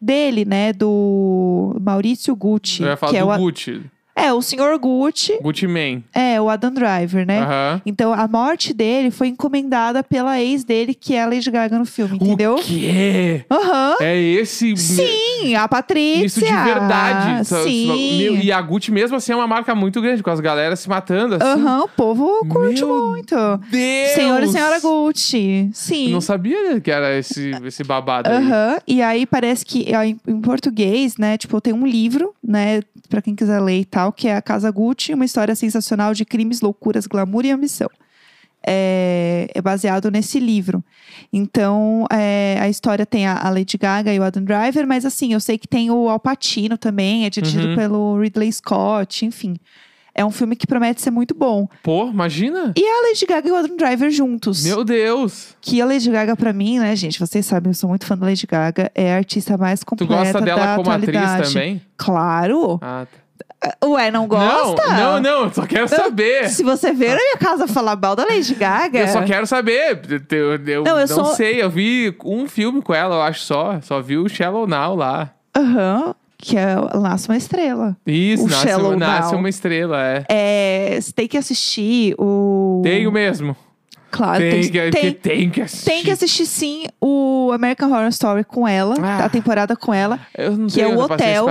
dele, 0.00 0.46
né? 0.46 0.72
Do 0.72 1.76
Maurício 1.78 2.34
Gucci. 2.34 2.82
Eu 2.82 2.88
ia 2.88 2.96
falar 2.96 3.12
que 3.12 3.18
é, 3.18 3.20
do 3.20 3.28
o, 3.28 3.36
Gucci. 3.36 3.82
É, 4.18 4.32
o 4.32 4.42
senhor 4.42 4.76
Gucci. 4.78 5.38
Gucci 5.42 5.66
Man. 5.66 6.02
É, 6.14 6.40
o 6.40 6.48
Adam 6.48 6.72
Driver, 6.72 7.26
né? 7.26 7.40
Aham. 7.40 7.82
Então, 7.86 8.12
a 8.12 8.26
morte 8.26 8.72
dele 8.74 9.10
foi 9.10 9.28
encomendada 9.28 10.02
pela 10.02 10.40
ex 10.40 10.64
dele, 10.64 10.94
que 10.94 11.14
é 11.14 11.22
a 11.22 11.26
Lady 11.26 11.50
Gaga 11.50 11.78
no 11.78 11.84
filme, 11.84 12.16
entendeu? 12.16 12.56
O 12.56 12.62
quê? 12.62 13.44
Aham. 13.50 13.96
É 14.00 14.16
esse. 14.18 14.76
Sim, 14.76 15.54
a 15.54 15.68
Patrícia. 15.68 16.26
Isso 16.26 16.40
de 16.40 16.46
verdade. 16.46 17.44
Sim. 17.46 18.18
meu, 18.18 18.36
e 18.36 18.52
a 18.52 18.60
Gucci 18.60 18.90
mesmo 18.90 19.16
assim 19.16 19.32
é 19.32 19.36
uma 19.36 19.46
marca 19.46 19.74
muito 19.74 20.00
grande, 20.00 20.22
com 20.22 20.30
as 20.30 20.40
galera 20.40 20.76
se 20.76 20.88
matando 20.88 21.36
assim. 21.36 21.44
Aham, 21.60 21.84
o 21.84 21.88
povo 21.88 22.46
curte 22.48 22.84
Meu 22.84 23.10
muito. 23.10 23.34
Deus! 23.70 24.10
Senhor 24.14 24.42
e 24.42 24.48
senhora 24.48 24.80
Gucci. 24.80 25.70
Sim. 25.72 26.10
Não 26.10 26.20
sabia 26.20 26.80
que 26.80 26.90
era 26.90 27.16
esse, 27.16 27.50
esse 27.64 27.84
babado 27.84 28.28
aí. 28.28 28.36
Aham. 28.36 28.78
E 28.86 29.02
aí 29.02 29.26
parece 29.26 29.64
que 29.64 29.86
ó, 29.94 30.02
em, 30.02 30.18
em 30.26 30.40
português, 30.40 31.16
né? 31.16 31.36
Tipo, 31.36 31.60
tem 31.60 31.72
um 31.72 31.86
livro, 31.86 32.34
né? 32.42 32.80
Pra 33.08 33.22
quem 33.22 33.34
quiser 33.34 33.60
ler 33.60 33.80
e 33.80 33.84
tal, 33.84 34.07
que 34.12 34.28
é 34.28 34.36
A 34.36 34.42
Casa 34.42 34.70
Gucci, 34.70 35.14
uma 35.14 35.24
história 35.24 35.54
sensacional 35.54 36.14
de 36.14 36.24
crimes, 36.24 36.60
loucuras, 36.60 37.06
glamour 37.06 37.44
e 37.44 37.50
ambição. 37.50 37.88
É, 38.66 39.48
é 39.54 39.62
baseado 39.62 40.10
nesse 40.10 40.38
livro. 40.40 40.82
Então, 41.32 42.06
é, 42.12 42.58
a 42.60 42.68
história 42.68 43.06
tem 43.06 43.26
a, 43.26 43.38
a 43.38 43.48
Lady 43.50 43.78
Gaga 43.78 44.12
e 44.12 44.18
o 44.18 44.22
Adam 44.22 44.42
Driver, 44.44 44.86
mas 44.86 45.04
assim, 45.04 45.32
eu 45.32 45.40
sei 45.40 45.56
que 45.56 45.68
tem 45.68 45.90
o 45.90 46.08
Al 46.08 46.18
Pacino 46.20 46.76
também, 46.76 47.24
é 47.24 47.30
dirigido 47.30 47.68
Uhum. 47.68 47.76
pelo 47.76 48.20
Ridley 48.20 48.52
Scott, 48.52 49.24
enfim. 49.24 49.56
É 50.14 50.24
um 50.24 50.32
filme 50.32 50.56
que 50.56 50.66
promete 50.66 51.00
ser 51.00 51.12
muito 51.12 51.32
bom. 51.32 51.68
Pô, 51.82 52.08
imagina. 52.08 52.72
E 52.76 52.82
a 52.84 53.02
Lady 53.08 53.24
Gaga 53.24 53.48
e 53.48 53.52
o 53.52 53.56
Adam 53.56 53.76
Driver 53.76 54.10
juntos. 54.10 54.64
Meu 54.64 54.82
Deus. 54.84 55.54
Que 55.60 55.80
a 55.80 55.86
Lady 55.86 56.10
Gaga, 56.10 56.34
pra 56.36 56.52
mim, 56.52 56.80
né, 56.80 56.96
gente? 56.96 57.20
Vocês 57.20 57.46
sabem, 57.46 57.70
eu 57.70 57.74
sou 57.74 57.88
muito 57.88 58.04
fã 58.04 58.18
da 58.18 58.26
Lady 58.26 58.44
Gaga. 58.44 58.90
É 58.96 59.12
a 59.14 59.16
artista 59.16 59.56
mais 59.56 59.78
Tu 59.80 59.86
completa 59.86 60.14
gosta 60.32 60.40
dela 60.40 60.66
da 60.66 60.76
como 60.76 60.90
atriz 60.90 61.08
atualidade. 61.16 61.54
também? 61.54 61.80
Claro. 61.96 62.80
Ah, 62.82 63.06
tá. 63.10 63.18
Ué, 63.84 64.10
não 64.10 64.26
gosta? 64.28 64.86
Não, 64.88 65.14
não, 65.14 65.20
não. 65.20 65.44
Eu 65.44 65.50
só 65.52 65.66
quero 65.66 65.88
saber. 65.88 66.48
Se 66.48 66.62
você 66.62 66.92
ver 66.92 67.10
na 67.10 67.16
minha 67.22 67.36
casa 67.38 67.66
falar 67.66 67.96
mal 67.96 68.14
da 68.14 68.24
Lady 68.24 68.54
Gaga... 68.54 69.00
Eu 69.00 69.08
só 69.08 69.22
quero 69.22 69.46
saber. 69.46 70.00
Eu, 70.08 70.38
eu- 70.38 70.52
eu 70.66 70.84
Não, 70.84 70.92
não, 70.92 71.00
eu 71.00 71.08
sou- 71.08 71.24
sei. 71.34 71.60
Eu 71.62 71.68
vi 71.68 72.14
um 72.24 72.46
filme 72.48 72.80
com 72.80 72.94
ela, 72.94 73.16
eu 73.16 73.22
acho 73.22 73.40
só. 73.40 73.80
Só 73.82 74.00
vi 74.00 74.16
o 74.16 74.28
Shallow 74.28 74.66
Now 74.66 74.94
lá. 74.94 75.30
Aham, 75.56 76.14
que 76.36 76.56
é 76.56 76.76
Nasce 77.00 77.28
uma 77.28 77.36
Estrela. 77.36 77.96
Isso, 78.06 78.44
O 78.44 78.48
nasce, 78.48 78.68
Shallow 78.68 78.96
nasce 78.96 79.32
Now. 79.32 79.40
uma 79.40 79.48
estrela, 79.48 79.96
é. 80.04 80.24
É, 80.28 81.00
você 81.00 81.12
tem 81.12 81.26
que 81.26 81.36
assistir 81.36 82.14
o... 82.16 82.80
Tenho 82.84 83.10
mesmo. 83.10 83.56
Claro, 84.10 84.38
tem, 84.40 84.50
tem, 84.50 84.70
que, 84.70 84.90
tem, 84.90 85.12
tem 85.12 85.50
que 85.50 85.60
assistir. 85.60 85.84
tem 85.84 86.02
que 86.02 86.10
assistir 86.10 86.46
sim 86.46 86.86
o 87.00 87.50
American 87.52 87.90
Horror 87.90 88.08
Story 88.08 88.42
com 88.44 88.66
ela, 88.66 88.94
Ah. 89.02 89.24
a 89.26 89.28
temporada 89.28 89.76
com 89.76 89.92
ela. 89.92 90.18
Eu 90.36 90.56
não 90.56 90.66
que 90.66 90.80
é 90.80 90.86
o 90.88 90.98
hotel. 90.98 91.46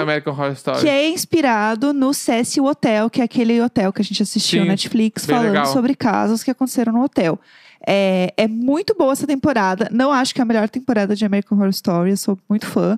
Que 0.79 0.87
é 0.89 1.09
inspirado 1.09 1.93
no 1.93 2.13
Cecil 2.13 2.65
Hotel, 2.65 3.09
que 3.09 3.21
é 3.21 3.23
aquele 3.23 3.61
hotel 3.61 3.93
que 3.93 4.01
a 4.01 4.05
gente 4.05 4.23
assistiu 4.23 4.61
Sim, 4.61 4.65
na 4.65 4.71
Netflix, 4.71 5.25
falando 5.25 5.45
legal. 5.47 5.65
sobre 5.67 5.95
casos 5.95 6.43
que 6.43 6.51
aconteceram 6.51 6.93
no 6.93 7.03
hotel. 7.03 7.39
É, 7.85 8.33
é 8.35 8.47
muito 8.47 8.95
boa 8.97 9.13
essa 9.13 9.27
temporada. 9.27 9.87
Não 9.91 10.11
acho 10.11 10.33
que 10.33 10.41
é 10.41 10.43
a 10.43 10.45
melhor 10.45 10.67
temporada 10.67 11.15
de 11.15 11.23
American 11.25 11.57
Horror 11.57 11.69
Story, 11.69 12.09
eu 12.11 12.17
sou 12.17 12.37
muito 12.49 12.65
fã. 12.65 12.97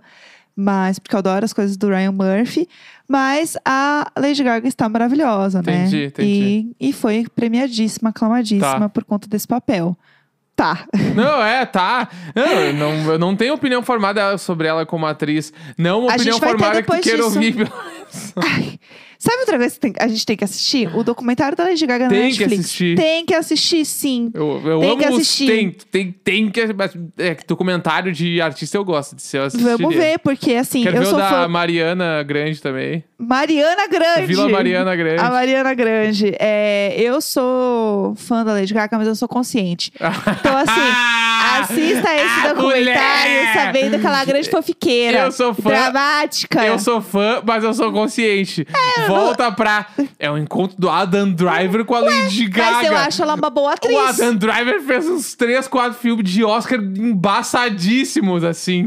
Mas, 0.60 1.00
porque 1.00 1.16
eu 1.16 1.20
adoro 1.20 1.46
as 1.46 1.54
coisas 1.54 1.78
do 1.78 1.88
Ryan 1.88 2.12
Murphy. 2.12 2.68
Mas 3.08 3.58
a 3.66 4.12
Lady 4.18 4.44
Gaga 4.44 4.68
está 4.68 4.88
maravilhosa, 4.90 5.60
Entendi, 5.60 5.98
né? 5.98 6.06
entendi. 6.06 6.76
E, 6.80 6.90
e 6.90 6.94
foi 6.94 7.26
premiadíssima, 7.34 8.10
aclamadíssima 8.10 8.80
Tá. 8.82 8.90
por 8.90 9.04
conta 9.04 9.28
desse 9.28 9.48
papel. 9.48 9.98
Tá. 10.56 10.86
Não, 11.16 11.42
é, 11.42 11.66
tá. 11.66 12.10
Não, 12.36 12.44
eu 12.46 12.74
não, 12.74 13.12
eu 13.14 13.18
não 13.20 13.36
tenho 13.36 13.54
opinião 13.54 13.82
formada 13.82 14.38
sobre 14.38 14.68
ela 14.68 14.86
como 14.86 15.06
atriz. 15.06 15.54
Não 15.78 16.02
uma 16.02 16.12
A 16.12 16.16
opinião 16.16 16.38
formada 16.38 16.84
que 16.84 16.92
tu 16.92 17.00
queira 17.02 17.18
disso. 17.24 17.30
ouvir. 17.36 17.56
Ai, 18.36 18.80
sabe 19.18 19.38
outra 19.40 19.58
coisa 19.58 19.80
que 19.80 19.94
a 20.00 20.08
gente 20.08 20.26
tem 20.26 20.36
que 20.38 20.44
assistir? 20.44 20.90
O 20.96 21.04
documentário 21.04 21.56
da 21.58 21.64
Lady 21.66 21.86
Gaga 21.86 22.06
na 22.06 22.10
Tem 22.10 22.20
que 22.32 22.40
Netflix. 22.40 22.60
assistir. 22.66 22.96
Tem 22.98 23.26
que 23.26 23.34
assistir, 23.34 23.86
sim. 23.86 24.32
Eu, 24.34 24.62
eu 24.66 24.80
Tem 24.80 24.90
amo 24.92 24.98
que 25.02 25.08
os 25.10 25.16
assistir. 25.16 25.48
tem, 25.48 25.72
tem, 25.72 26.12
tem 26.12 26.50
que. 26.50 26.62
É, 27.18 27.38
documentário 27.48 28.12
de 28.12 28.42
artista 28.42 28.78
eu 28.78 28.84
gosto 28.86 29.16
de 29.16 29.22
ser. 29.22 29.40
assistiria. 29.42 29.78
Vamos 29.78 29.96
ver, 29.96 30.20
porque 30.20 30.54
assim, 30.56 30.84
Quero 30.84 30.98
eu 30.98 31.02
ver 31.02 31.08
o 31.08 31.10
sou 31.12 31.20
da 31.20 31.30
fã. 31.30 31.48
Mariana 31.48 32.24
Grande 32.24 32.62
também. 32.62 33.04
Mariana 33.18 33.88
Grande. 33.88 34.26
Vila 34.28 34.48
Mariana 34.50 34.96
Grande. 34.96 35.22
A 35.22 35.30
Mariana 35.30 35.74
Grande. 35.74 36.34
É, 36.40 36.96
eu 36.98 37.20
sou 37.22 38.16
fã 38.16 38.44
da 38.46 38.54
Lady 38.54 38.74
Gaga, 38.74 38.98
mas 38.98 39.08
eu 39.08 39.16
sou 39.16 39.28
consciente. 39.28 39.92
Então, 40.40 40.56
assim, 40.58 40.72
assista 41.62 42.16
esse 42.16 42.40
Ah, 42.48 42.54
documentário 42.54 43.32
mulher! 43.34 43.54
sabendo 43.54 44.00
que 44.00 44.06
ela 44.06 44.16
é 44.18 44.20
uma 44.20 44.26
grande 44.26 44.50
fofiqueira. 44.50 45.18
Eu 45.20 45.32
sou 45.32 45.54
fã. 45.54 45.70
Dramática. 45.70 46.66
Eu 46.66 46.80
sou 46.80 47.02
fã, 47.02 47.42
mas 47.46 47.64
eu 47.64 47.74
sou 47.74 47.92
consciente. 47.92 48.68
Volta 49.08 49.52
pra. 49.52 49.88
É 50.18 50.30
o 50.30 50.38
encontro 50.38 50.76
do 50.78 50.90
Adam 50.90 51.32
Driver 51.32 51.86
com 51.86 51.96
a 51.96 52.00
Lady 52.00 52.48
Gaga. 52.48 52.72
Mas 52.72 52.88
eu 52.88 52.98
acho 52.98 53.22
ela 53.24 53.36
uma 53.36 53.50
boa 53.50 53.74
atriz. 53.74 53.96
O 53.96 54.00
Adam 54.00 54.36
Driver 54.36 54.82
fez 54.82 55.08
uns 55.08 55.34
3, 55.36 55.68
4 55.68 55.98
filmes 56.00 56.30
de 56.30 56.44
Oscar 56.44 56.80
embaçadíssimos, 56.80 58.44
assim. 58.44 58.86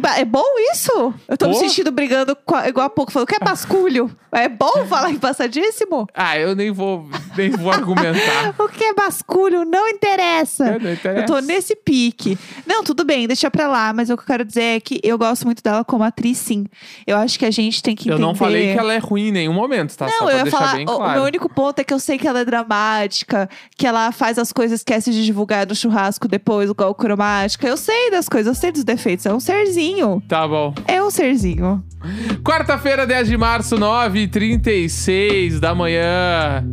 Ba- 0.00 0.18
É 0.18 0.24
bom 0.24 0.44
isso? 0.72 1.14
Eu 1.28 1.36
tô 1.36 1.46
me 1.48 1.54
Pô. 1.54 1.60
sentindo 1.60 1.90
brigando 1.90 2.36
com 2.44 2.54
a- 2.54 2.68
igual 2.68 2.86
a 2.86 2.90
pouco 2.90 3.12
falando 3.12 3.28
que 3.28 3.36
é 3.36 3.38
basculho. 3.38 4.10
É 4.32 4.48
bom 4.48 4.84
falar 4.86 5.10
embaçadíssimo? 5.10 6.06
Ah, 6.14 6.38
eu 6.38 6.54
nem 6.54 6.70
vou, 6.70 7.08
nem 7.36 7.50
vou 7.50 7.70
argumentar. 7.70 8.54
O 8.58 8.68
que 8.68 8.84
é 8.84 8.92
basculho 8.94 9.64
não 9.64 9.88
interessa. 9.88 10.64
É, 10.66 10.78
não 10.78 10.92
interessa. 10.92 11.20
Eu 11.20 11.26
tô 11.26 11.38
nesse 11.40 11.75
pique. 11.84 12.36
Não, 12.66 12.82
tudo 12.82 13.04
bem, 13.04 13.26
deixa 13.26 13.50
pra 13.50 13.68
lá. 13.68 13.92
Mas 13.92 14.10
o 14.10 14.16
que 14.16 14.22
eu 14.22 14.26
quero 14.26 14.44
dizer 14.44 14.76
é 14.76 14.80
que 14.80 15.00
eu 15.02 15.16
gosto 15.18 15.44
muito 15.44 15.62
dela 15.62 15.84
como 15.84 16.02
atriz, 16.04 16.38
sim. 16.38 16.66
Eu 17.06 17.16
acho 17.16 17.38
que 17.38 17.44
a 17.44 17.50
gente 17.50 17.82
tem 17.82 17.94
que 17.94 18.08
Eu 18.08 18.14
entender... 18.14 18.26
não 18.26 18.34
falei 18.34 18.72
que 18.72 18.78
ela 18.78 18.92
é 18.92 18.98
ruim 18.98 19.28
em 19.28 19.32
nenhum 19.32 19.52
momento, 19.52 19.96
tá? 19.96 20.06
Não, 20.06 20.30
eu 20.30 20.38
ia 20.44 20.46
falar. 20.50 20.74
bem 20.76 20.84
o- 20.88 20.96
claro. 20.96 21.12
meu 21.12 21.24
único 21.24 21.48
ponto 21.48 21.78
é 21.78 21.84
que 21.84 21.92
eu 21.94 21.98
sei 21.98 22.18
que 22.18 22.26
ela 22.26 22.40
é 22.40 22.44
dramática, 22.44 23.48
que 23.76 23.86
ela 23.86 24.10
faz 24.12 24.38
as 24.38 24.52
coisas, 24.52 24.80
esquece 24.80 25.10
de 25.12 25.24
divulgar 25.24 25.66
no 25.66 25.74
churrasco 25.74 26.26
depois, 26.28 26.70
igual 26.70 26.94
cromática. 26.94 27.66
Eu 27.66 27.76
sei 27.76 28.10
das 28.10 28.28
coisas, 28.28 28.46
eu 28.56 28.60
sei 28.60 28.72
dos 28.72 28.84
defeitos. 28.84 29.26
É 29.26 29.32
um 29.32 29.40
serzinho. 29.40 30.22
Tá 30.28 30.46
bom. 30.46 30.74
É 30.86 31.02
um 31.02 31.10
serzinho. 31.10 31.84
Quarta-feira, 32.44 33.06
10 33.06 33.28
de 33.28 33.36
março, 33.36 33.76
9h36 33.76 35.58
da 35.60 35.74
manhã. 35.74 36.64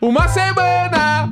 Uma 0.00 0.28
semana 0.28 1.30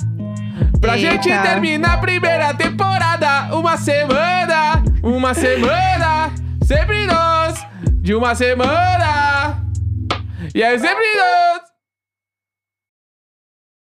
pra 0.80 0.96
Eita. 0.96 1.12
gente 1.12 1.28
terminar 1.42 1.94
a 1.94 1.98
primeira 1.98 2.54
temporada. 2.54 3.54
Uma 3.54 3.76
semana, 3.76 4.82
uma 5.02 5.34
semana, 5.34 6.32
sempre 6.64 7.06
nós, 7.06 7.66
de 8.00 8.14
uma 8.14 8.34
semana. 8.34 9.62
E 10.54 10.62
é 10.62 10.78
sempre 10.78 11.04
nós. 11.16 11.69